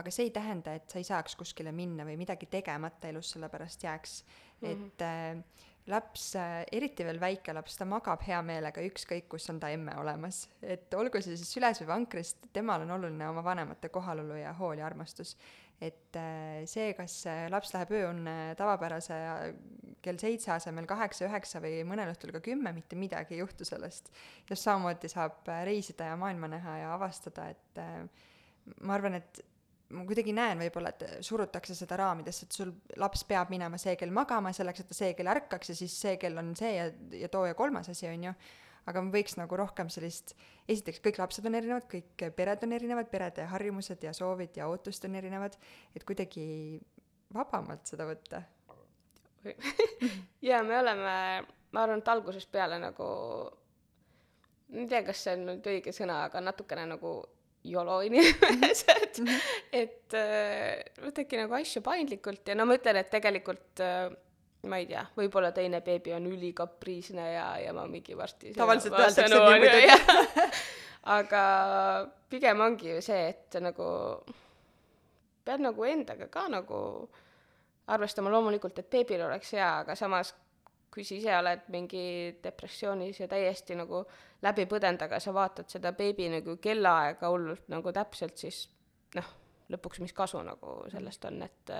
[0.00, 3.84] aga see ei tähenda, et sa ei saaks kuskile minna või midagi tegemata elus sellepärast
[3.84, 4.68] jääks mm.
[4.68, 4.86] -hmm.
[4.86, 9.60] et äh, laps äh,, eriti veel väike laps, ta magab hea meelega ükskõik, kus on
[9.60, 10.48] ta emme olemas.
[10.62, 14.78] et olgu see siis süles või vankris, temal on oluline oma vanemate kohalolu ja hool
[14.78, 15.36] ja armastus
[15.80, 17.22] et äh, see, kas
[17.52, 19.16] laps läheb ööunne tavapärase
[20.04, 24.10] kell seitse asemel kaheksa, üheksa või mõnel õhtul ka kümme, mitte midagi ei juhtu sellest.
[24.48, 28.04] just samamoodi saab äh, reisida ja maailma näha ja avastada, et äh,
[28.80, 29.42] ma arvan, et
[29.90, 34.14] ma kuidagi näen võib-olla, et surutakse seda raamidesse, et sul laps peab minema see kell
[34.14, 36.90] magama selleks, et ta see kell ärkaks ja siis see kell on see ja,
[37.24, 38.34] ja too ja kolmas asi, on ju
[38.88, 40.34] aga me võiks nagu rohkem sellist,
[40.68, 45.08] esiteks kõik lapsed on erinevad, kõik pered on erinevad, perede harjumused ja soovid ja ootused
[45.08, 45.56] on erinevad,
[45.94, 46.44] et kuidagi
[47.34, 48.42] vabamalt seda võtta.
[50.46, 51.16] Jaa, me oleme,
[51.72, 53.10] ma arvan, et algusest peale nagu,
[54.70, 57.14] ma ei tea, kas see on nüüd õige sõna, aga natukene nagu
[57.64, 59.18] YOLO inimesed.
[59.18, 59.40] Mm, -hmm.
[59.82, 64.08] et äh, võtadki nagu asju paindlikult ja no ma ütlen, et tegelikult äh,
[64.68, 69.28] ma ei tea, võib-olla teine beebi on ülikapriisne ja, ja ma mingi varsti tavaliselt öeldakse
[69.32, 70.50] nii muidugi.
[71.16, 71.42] aga
[72.28, 73.88] pigem ongi ju see, et nagu
[75.44, 76.78] pead nagu endaga ka nagu
[77.90, 80.34] arvestama loomulikult, et beebil oleks hea, aga samas
[80.90, 82.04] kui sa ise oled mingi
[82.42, 84.02] depressioonis ja täiesti nagu
[84.42, 88.64] läbi põdenud, aga sa vaatad seda beebi nagu kellaaega hullult nagu täpselt, siis
[89.14, 89.28] noh,
[89.70, 91.74] lõpuks mis kasu nagu sellest on, et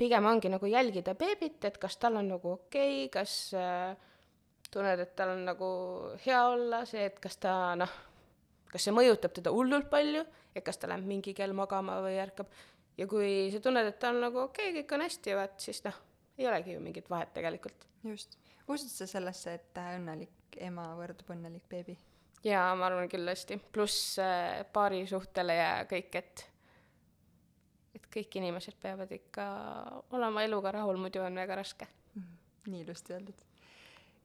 [0.00, 3.92] pigem ongi nagu jälgida beebit, et kas tal on nagu okei okay,, kas äh,
[4.72, 5.70] tunned, et tal on nagu
[6.24, 7.92] hea olla, see, et kas ta noh,
[8.70, 10.24] kas see mõjutab teda hullult palju,
[10.54, 12.50] et kas ta läheb mingi kell magama või ärkab.
[12.98, 15.82] ja kui sa tunned, et ta on nagu okei okay,, kõik on hästi, vaat siis
[15.86, 15.98] noh,
[16.38, 17.88] ei olegi ju mingit vahet tegelikult.
[18.04, 18.38] just.
[18.68, 21.98] usud sa sellesse, et õnnelik ema võrdub õnnelik beebi?
[22.44, 26.46] jaa, ma arvan küll hästi, pluss äh, paarisuhtele ja kõik, et
[27.94, 29.46] et kõik inimesed peavad ikka
[30.16, 31.86] olema eluga rahul, muidu on väga raske.
[32.14, 32.34] Mhm.
[32.70, 33.46] nii ilusti öeldud.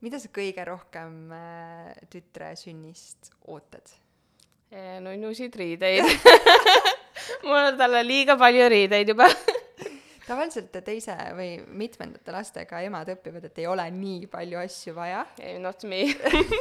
[0.01, 3.95] mida sa kõige rohkem äh, tütre sünnist ootad?
[4.75, 6.03] nunnusid riideid
[7.47, 9.27] mul on talle liiga palju riideid juba
[10.27, 15.21] tavaliselt teise või mitmendate lastega emad õpivad, et ei ole nii palju asju vaja.
[15.39, 16.01] ei, not me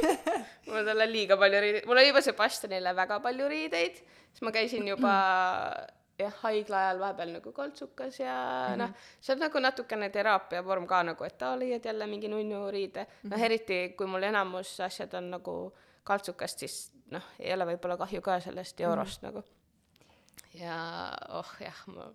[0.66, 4.00] mul on talle liiga palju riideid, mul oli juba Sebastianile väga palju riideid,
[4.32, 5.14] siis ma käisin juba
[6.18, 8.78] jah, haigla ajal vahepeal nagu koltsukas ja mm -hmm.
[8.78, 8.90] noh,
[9.20, 13.04] see on nagu natukene teraapia vorm ka nagu, et aa, leiad jälle mingi nunnu riide
[13.04, 13.06] mm.
[13.06, 13.30] -hmm.
[13.30, 18.20] noh, eriti kui mul enamus asjad on nagu kaltsukast, siis noh, ei ole võib-olla kahju
[18.22, 19.34] ka sellest eurost mm -hmm.
[19.34, 19.44] nagu.
[20.54, 20.76] ja
[21.28, 22.12] oh jah, ma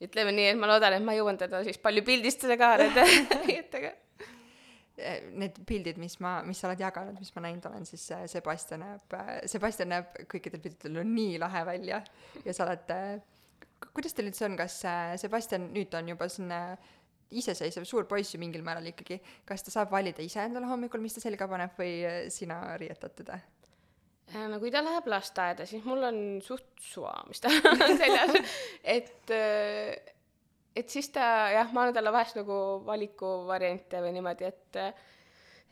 [0.00, 3.04] ütleme nii, et ma loodan, et ma jõuan teda siis palju pildistada ka nende
[3.46, 3.92] riietega
[4.94, 8.84] need pildid, mis ma, mis sa oled jaganud, mis ma näinud olen, siis äh, Sebastian
[8.84, 9.16] näeb,
[9.50, 11.98] Sebastian näeb kõikidel piltidel on nii lahe välja
[12.44, 16.60] ja sa oled, äh, kuidas teil üldse on, kas äh, Sebastian nüüd on juba selline
[17.34, 19.18] iseseisev suur poiss ju mingil määral ikkagi,
[19.48, 21.98] kas ta saab valida ise endale hommikul, mis ta selga paneb või
[22.30, 23.40] sina riietad teda?
[24.48, 28.54] no kui ta läheb lasteaeda, siis mul on suht suva, mis tal on seljas,
[28.94, 29.34] et
[30.74, 35.02] et siis ta jah, ma annan talle vahest nagu valikuvariante või niimoodi, et eh,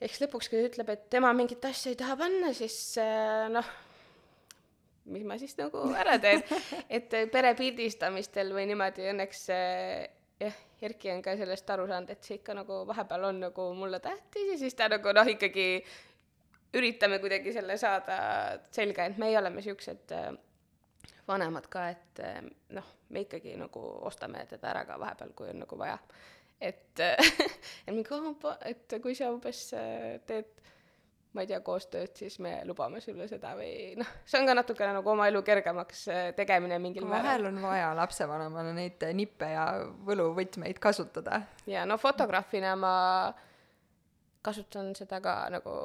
[0.07, 3.71] eks lõpuks, kui ta ütleb, et tema mingit asja ei taha panna, siis eh, noh,
[5.13, 6.45] mis ma siis nagu ära teen,
[6.97, 10.07] et pere pildistamistel või niimoodi õnneks eh,
[10.43, 14.01] jah, Erki on ka sellest aru saanud, et see ikka nagu vahepeal on nagu mulle
[14.03, 15.67] tähtis ja siis ta nagu noh, ikkagi
[16.75, 18.17] üritame kuidagi selle saada
[18.75, 20.15] selga, et meie oleme siuksed
[21.29, 22.23] vanemad ka, et
[22.75, 25.99] noh me ikkagi nagu ostame teda ära ka vahepeal, kui on nagu vaja.
[26.61, 27.01] et
[27.87, 28.09] et mingi,
[28.71, 30.51] et kui sa umbes äh, teed
[31.33, 34.93] ma ei tea, koostööd, siis me lubame sulle seda või noh, see on ka natukene
[34.99, 37.25] nagu oma elu kergemaks äh, tegemine mingil määral.
[37.25, 39.67] vahel on vaja lapsevanemana neid nippe ja
[40.09, 41.43] võluvõtmeid kasutada.
[41.67, 42.95] ja no fotograafina ma
[44.45, 45.77] kasutan seda ka nagu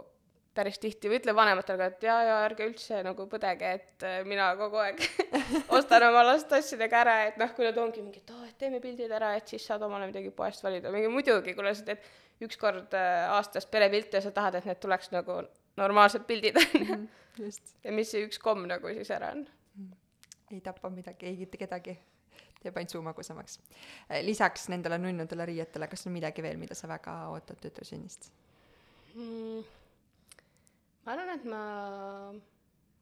[0.58, 4.18] päris tihti või ütlen vanematele ka, et jaa, jaa, ärge üldse nagu põdege, et äh,
[4.28, 5.04] mina kogu aeg
[5.78, 8.82] ostan oma laste asjadega ära, et noh, kui nad ongi mingi, et aa, et teeme
[8.84, 12.10] pildid ära, et siis saad omale midagi poest valida, mingi muidugi, kuule, sa teed
[12.48, 15.40] üks kord äh, aastas perepilte ja sa tahad, et need tuleks nagu
[15.78, 16.84] normaalsed pildid, on ju.
[16.98, 17.08] Mhm,
[17.86, 19.90] ja mis see üks komm nagu siis ära on mm.?
[20.56, 21.94] ei tapa midagi, ei kedagi
[22.58, 23.60] teeb ainult suu magusamaks.
[24.10, 28.32] Äh, lisaks nendele nunnudele riietele, kas on midagi veel, mida sa väga ootad tütresünnist
[29.14, 29.77] mm.?
[31.08, 31.62] Ma arvan, et ma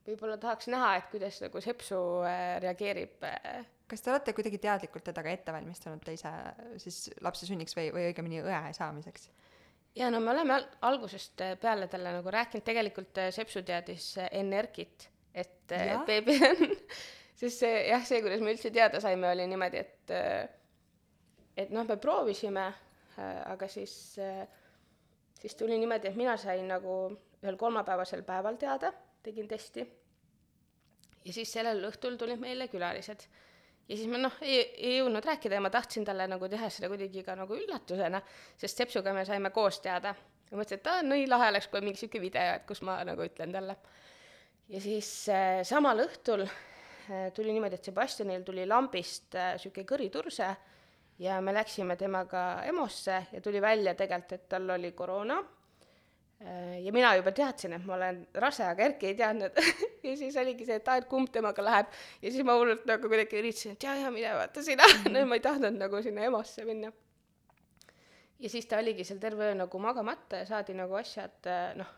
[0.05, 1.97] võib-olla tahaks näha, et kuidas nagu sepsu
[2.27, 3.23] äh, reageerib.
[3.25, 3.65] Äh.
[3.89, 6.31] kas te olete kuidagi teadlikult teda ka ette valmistanud teise
[6.81, 9.29] siis lapse sünniks või, või õigemini õe saamiseks?
[9.97, 14.61] ja no me oleme al algusest peale talle nagu rääkinud, tegelikult äh, sepsu teadis enne
[14.61, 15.73] Erkit, et
[16.05, 16.65] beebi on
[17.41, 20.15] sest see jah, see, kuidas me üldse teada saime, oli niimoodi, et
[21.55, 22.65] et noh, me proovisime,
[23.17, 23.93] aga siis,
[25.39, 26.97] siis tuli niimoodi, et mina sain nagu
[27.45, 28.91] ühel kolmapäevasel päeval teada,
[29.23, 29.85] tegin testi.
[31.25, 33.25] ja siis sellel õhtul tulid meile külalised.
[33.87, 36.89] ja siis ma noh, ei, ei jõudnud rääkida ja ma tahtsin talle nagu teha seda
[36.89, 38.21] kuidagi ka nagu üllatusena,
[38.57, 40.15] sest Sepsuga me saime koos teada.
[40.51, 43.25] ja mõtlesin, et aa, nii lahe oleks, kui mingi sihuke video, et kus ma nagu
[43.25, 43.77] ütlen talle.
[44.69, 50.55] ja siis äh, samal õhtul äh, tuli niimoodi, et Sebastianil tuli lambist äh, sihuke kõriturse
[51.19, 55.43] ja me läksime temaga EMO-sse ja tuli välja tegelikult, et tal oli koroona
[56.83, 59.55] ja mina juba teadsin, et ma olen rase, aga Erki ei teadnud.
[60.05, 61.87] Ja siis oligi see, et aa, et kumb temaga läheb.
[62.21, 65.39] ja siis ma hullult nagu kuidagi üritasin, et jaa, jaa, mine vaata sina no ma
[65.39, 66.91] ei tahtnud nagu sinna EMO-sse minna.
[68.39, 71.89] ja siis ta oligi seal terve öö nagu magamata ja saadi nagu asjad äh, noh,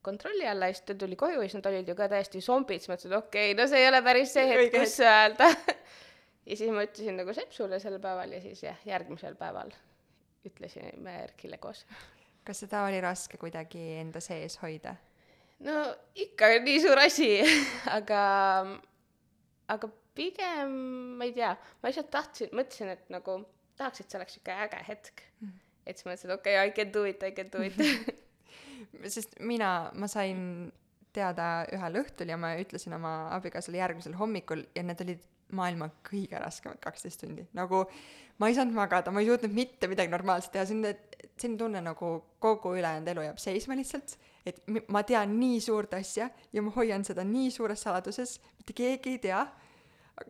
[0.00, 2.80] kontrolli alla ja siis ta tuli koju ja siis nad olid ju ka täiesti zombid,
[2.80, 5.52] siis ma mõtlesin, et okei okay,, no see ei ole päris see hetk, kus öelda.
[6.48, 9.68] Ja siis ma ütlesin nagu sepsule sel päeval ja siis jah, järgmisel päeval
[10.48, 11.84] ütlesime Erkile koos
[12.48, 14.96] kas seda oli raske kuidagi enda sees hoida?
[15.66, 15.78] no
[16.16, 17.30] ikka nii suur asi
[17.98, 18.22] aga,
[19.74, 20.74] aga pigem
[21.18, 23.40] ma ei tea, ma lihtsalt tahtsin, mõtlesin, et nagu
[23.78, 25.22] tahaks, et see oleks sihuke äge hetk.
[25.42, 25.54] Mm..
[25.86, 27.78] et siis mõtlesin, et okei okay,, I can do it, I can do it.
[29.14, 30.40] Sest mina, ma sain
[31.14, 35.24] teada ühel õhtul ja ma ütlesin oma abikaasale järgmisel hommikul ja need olid
[35.56, 37.84] maailma kõige raskemad kaksteist tundi, nagu
[38.38, 40.94] ma ei saanud magada, ma ei suutnud mitte midagi normaalset teha, selline,
[41.36, 42.10] selline tunne nagu
[42.42, 44.60] kogu ülejäänud elu jääb seisma lihtsalt, et
[44.92, 49.24] ma tean nii suurt asja ja ma hoian seda nii suures saladuses, mitte keegi ei
[49.28, 49.46] tea.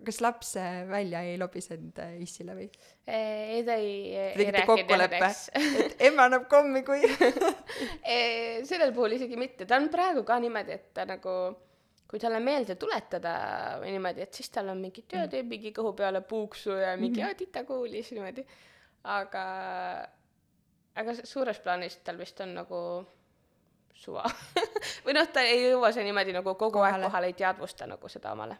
[0.04, 0.50] kas laps
[0.90, 2.66] välja ei lobisenud äh, issile või?
[3.08, 5.46] ei, ta ei, ei rääkinud õnneks.
[5.84, 7.00] et ema annab kommi, kui
[8.68, 11.32] sellel puhul isegi mitte, ta on praegu ka niimoodi, et ta nagu
[12.08, 13.32] kui talle meelde tuletada
[13.82, 15.32] või niimoodi, et siis tal on mingi töö, mm.
[15.34, 17.36] teeb mingi kõhu peale puuksu ja mingi mm -hmm.
[17.36, 18.46] tita kuulis niimoodi.
[19.04, 19.44] aga,
[20.94, 22.80] aga suures plaanis tal vist on nagu
[23.92, 24.24] suva
[25.04, 26.94] või noh, ta ei jõua see niimoodi nagu kogu kohale.
[26.94, 28.56] aeg kohale, ei teadvusta nagu seda omale.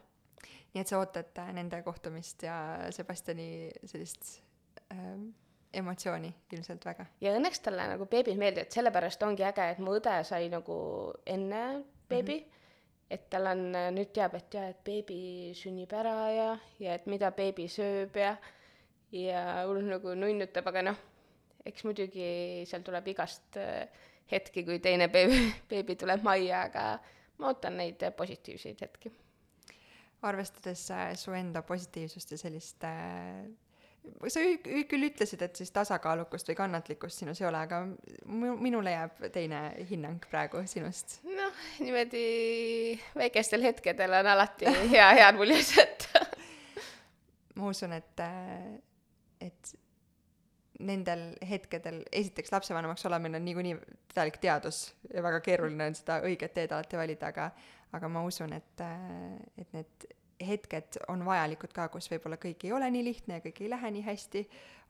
[0.74, 4.42] nii et sa ootad äh, nende kohtumist ja Sebastiani sellist
[4.92, 5.30] ähm,
[5.72, 7.06] emotsiooni ilmselt väga.
[7.20, 10.78] ja õnneks talle nagu beebid meeldivad, sellepärast ongi äge, et mu õde sai nagu
[11.26, 12.44] enne beebi mm.
[12.44, 12.57] -hmm
[13.10, 13.62] et tal on,
[13.96, 15.20] nüüd teab, et jaa, et beebi
[15.56, 16.48] sünnib ära ja,
[16.82, 18.34] ja et mida beebi sööb ja,
[19.16, 20.98] ja hullult nagu nunnutab, aga noh,
[21.68, 22.28] eks muidugi
[22.68, 23.86] seal tuleb igast äh,
[24.30, 25.40] hetki, kui teine beebi,
[25.70, 26.84] beebi tuleb majja, aga
[27.40, 29.14] ma ootan neid positiivseid hetki.
[30.28, 33.46] arvestades äh, su enda positiivsust ja sellist äh,
[34.32, 34.42] sa
[34.90, 37.82] küll ütlesid, et siis tasakaalukust või kannatlikkust sinus ei ole, aga
[38.26, 41.18] minule jääb teine hinnang praegu sinust.
[41.28, 42.24] noh, niimoodi
[43.18, 46.24] väikestel hetkedel on alati hea head muljes jätta
[47.58, 48.24] ma usun, et,
[49.44, 49.74] et
[50.78, 53.78] nendel hetkedel, esiteks lapsevanemaks olemine on niikuinii
[54.14, 54.84] täielik teadus
[55.14, 57.50] ja väga keeruline on seda õiget teed alati valida, aga
[57.96, 58.84] aga ma usun, et,
[59.58, 60.08] et need
[60.46, 63.90] hetked on vajalikud ka, kus võib-olla kõik ei ole nii lihtne ja kõik ei lähe
[63.96, 64.42] nii hästi,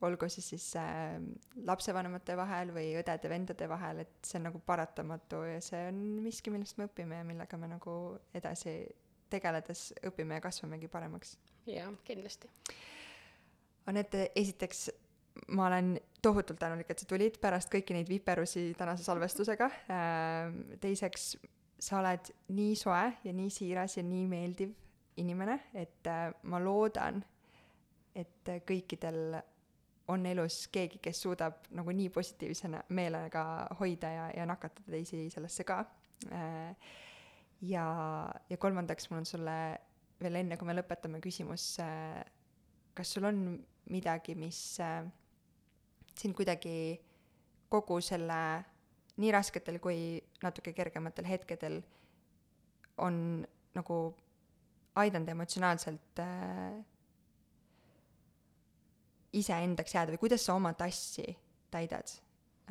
[0.05, 1.17] olgu siis siis äh,
[1.69, 6.79] lapsevanemate vahel või õdede-vendade vahel, et see on nagu paratamatu ja see on miski, millest
[6.79, 7.97] me õpime ja millega me nagu
[8.37, 8.81] edasi
[9.33, 11.37] tegeledes õpime ja kasvamegi paremaks.
[11.69, 12.51] jaa, kindlasti.
[13.89, 14.89] Anette, esiteks
[15.57, 19.71] ma olen tohutult tänulik, et sa tulid pärast kõiki neid viperusi tänase salvestusega.
[20.81, 21.31] teiseks,
[21.79, 24.75] sa oled nii soe ja nii siiras ja nii meeldiv
[25.19, 27.21] inimene, et äh, ma loodan,
[28.19, 29.39] et kõikidel
[30.09, 33.43] on elus keegi, kes suudab nagu nii positiivse meelega
[33.81, 35.83] hoida ja, ja nakatada teisi sellesse ka.
[36.33, 36.73] Äh,
[37.69, 37.85] ja,
[38.49, 39.59] ja kolmandaks, mul on sulle
[40.23, 42.23] veel enne, kui me lõpetame, küsimus, äh,
[42.97, 43.45] kas sul on
[43.93, 44.59] midagi, mis
[46.19, 46.99] sind kuidagi
[47.71, 48.41] kogu selle
[49.19, 51.81] nii rasketel kui natuke kergematel hetkedel
[53.03, 53.45] on
[53.77, 53.99] nagu
[55.03, 56.79] aidanud emotsionaalselt äh,
[59.39, 61.27] iseendaks jääda või kuidas sa oma tassi
[61.71, 62.13] täidad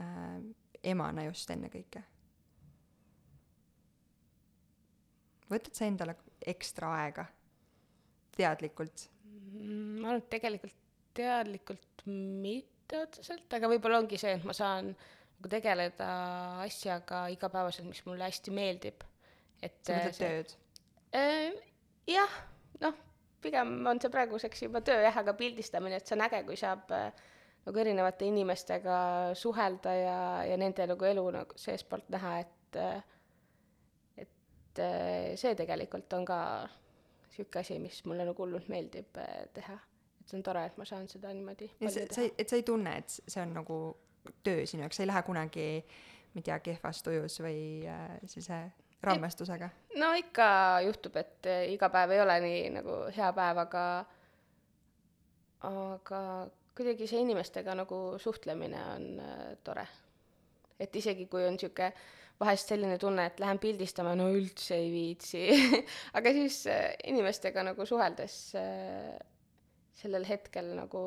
[0.01, 0.37] äh,
[0.83, 2.03] emana just ennekõike?
[5.47, 7.23] võtad sa endale ekstra aega
[8.35, 9.07] teadlikult?
[9.27, 10.75] Mm, ma arvan, et tegelikult
[11.17, 16.09] teadlikult mitte otseselt, aga võib-olla ongi see, et ma saan nagu tegeleda
[16.65, 19.05] asjaga igapäevaselt, mis mulle hästi meeldib.
[19.61, 20.55] et sa mõtled tööd?
[22.07, 22.37] Jah,
[22.81, 22.93] noh,
[23.43, 26.91] pigem on see praeguseks juba töö jah, aga pildistamine, et see on äge, kui saab
[26.95, 27.11] äh,
[27.67, 28.97] nagu erinevate inimestega
[29.37, 32.97] suhelda ja, ja nende nagu elu nagu seestpoolt näha, et äh,
[34.23, 36.39] et äh, see tegelikult on ka
[37.27, 39.19] niisugune asi, mis mulle nagu hullult meeldib
[39.53, 39.77] teha.
[40.21, 42.57] et see on tore, et ma saan seda niimoodi ja sa, sa ei, et sa
[42.57, 43.77] ei tunne, et see on nagu
[44.43, 45.67] töö sinu jaoks, sa ei lähe kunagi,
[46.33, 48.61] ma ei tea, kehvas tujus või äh, sellise
[49.03, 49.69] rammestusega?
[50.01, 50.47] no ikka
[50.85, 53.83] juhtub, et eh, iga päev ei ole nii nagu hea päev, aga
[55.67, 56.21] aga
[56.77, 59.87] kuidagi see inimestega nagu suhtlemine on äh, tore.
[60.79, 61.91] et isegi, kui on niisugune
[62.37, 65.47] vahest selline tunne, et lähen pildistama, no üldse ei viitsi
[66.17, 69.17] aga siis äh, inimestega nagu suheldes äh,
[69.97, 71.01] sellel hetkel nagu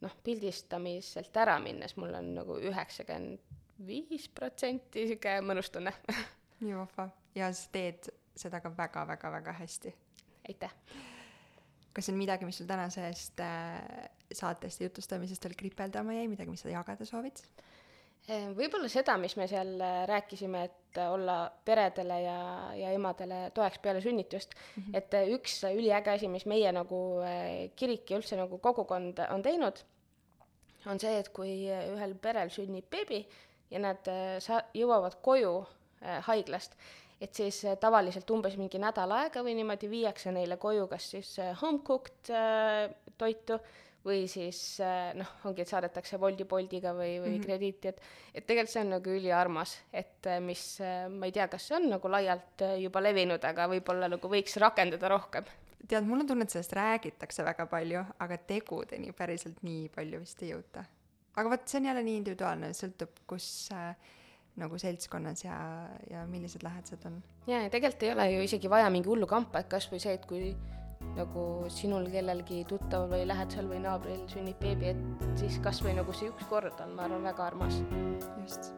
[0.00, 3.54] noh, pildistamiselt ära minnes mul on nagu üheksakümmend
[3.86, 5.92] viis protsenti niisugune mõnus tunne
[6.60, 9.94] nii vahva ja sa teed seda ka väga-väga-väga hästi.
[10.48, 10.72] aitäh!
[11.96, 16.60] kas on midagi, mis sul tänasest äh, saatest ja jutustamisest veel kripeldama jäi, midagi, mis
[16.60, 17.40] sa jagada soovid?
[18.26, 22.38] Ehm, võib-olla seda, mis me seal äh, rääkisime, et äh, olla peredele ja,
[22.76, 24.96] ja emadele toeks peale sünnitust mm, -hmm.
[24.98, 27.00] et äh, üks üliäge asi, mis meie nagu
[27.76, 29.80] kirik ja üldse nagu kogukond on teinud,
[30.86, 33.24] on see, et kui ühel perel sünnib beebi
[33.70, 35.85] ja nad sa-, jõuavad koju Äh,
[36.26, 36.76] haiglast,
[37.20, 41.32] et siis äh, tavaliselt umbes mingi nädal aega või niimoodi viiakse neile koju kas siis
[41.40, 42.32] äh, home cooked
[43.18, 43.58] toitu
[44.06, 44.78] või siis
[45.18, 47.42] noh, ongi, et saadetakse Woldi Boltiga või, või mm -hmm.
[47.42, 48.00] krediiti, et
[48.38, 50.62] et tegelikult see on nagu üliarmas, et mis,
[51.10, 55.08] ma ei tea, kas see on nagu laialt juba levinud, aga võib-olla nagu võiks rakendada
[55.10, 55.48] rohkem.
[55.88, 60.42] tead, mul on tunne, et sellest räägitakse väga palju, aga tegudeni päriselt nii palju vist
[60.42, 60.84] ei jõuta.
[61.34, 63.96] aga vot, see on jälle nii individuaalne, sõltub, kus äh,
[64.60, 65.56] nagu seltskonnas ja,
[66.10, 67.20] ja millised lähedased on.
[67.46, 70.16] jaa, ja tegelikult ei ole ju isegi vaja mingi hullu kampa, et kas või see,
[70.16, 70.54] et kui
[71.16, 76.16] nagu sinul kellelgi tuttaval või lähedasel või naabril sünnib beebi, et siis kas või nagu
[76.16, 77.82] see üks kord on, ma arvan, väga armas.
[78.42, 78.72] just.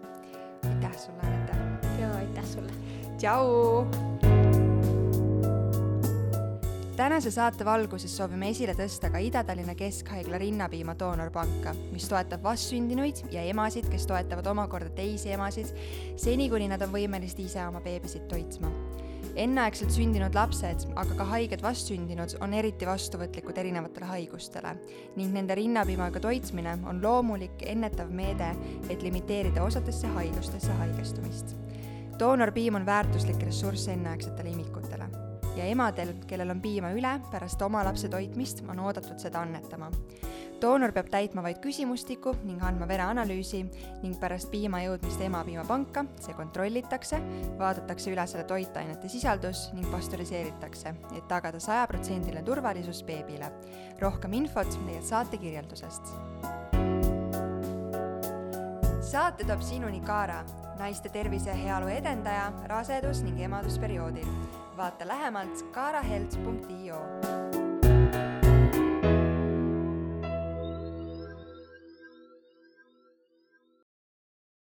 [0.66, 1.92] aitäh sulle, Anette!
[2.02, 2.74] jaa, aitäh sulle!
[3.16, 4.37] tšau!
[6.98, 13.44] Tänase saate valguses soovime esile tõsta ka Ida-Tallinna Keskhaigla rinnapiima doonorpanka, mis toetab vastsündinuid ja
[13.46, 15.70] emasid, kes toetavad omakorda teisi emasid,
[16.18, 18.72] seni kuni nad on võimelised ise oma beebisid toitma.
[19.38, 24.74] enneaegselt sündinud lapsed, aga ka haiged vastsündinud on eriti vastuvõtlikud erinevatele haigustele
[25.16, 28.50] ning nende rinnapiimaga toitmine on loomulik ennetav meede,
[28.90, 31.54] et limiteerida osadesse haigustesse haigestumist.
[32.18, 35.17] doonorpiim on väärtuslik ressurss enneaegsetele imikutele
[35.58, 39.90] ja emadel, kellel on piima üle, pärast oma lapse toitmist on oodatud seda annetama.
[40.58, 43.60] doonor peab täitma vaid küsimustiku ning andma vereanalüüsi
[44.02, 47.20] ning pärast piima jõudmist emapiimapanka see kontrollitakse,
[47.58, 53.52] vaadatakse üle selle toitainete sisaldus ning pastöriseeritakse, et tagada sajaprotsendiline turvalisus beebile.
[54.00, 56.14] rohkem infot leiad saate kirjeldusest
[59.08, 60.42] saate toob sinuni Kaara,
[60.78, 64.26] naiste tervise ja heaolu edendaja rasedus- ning emadusperioodil.
[64.78, 67.67] Vaata lähemalt kaarahealth.io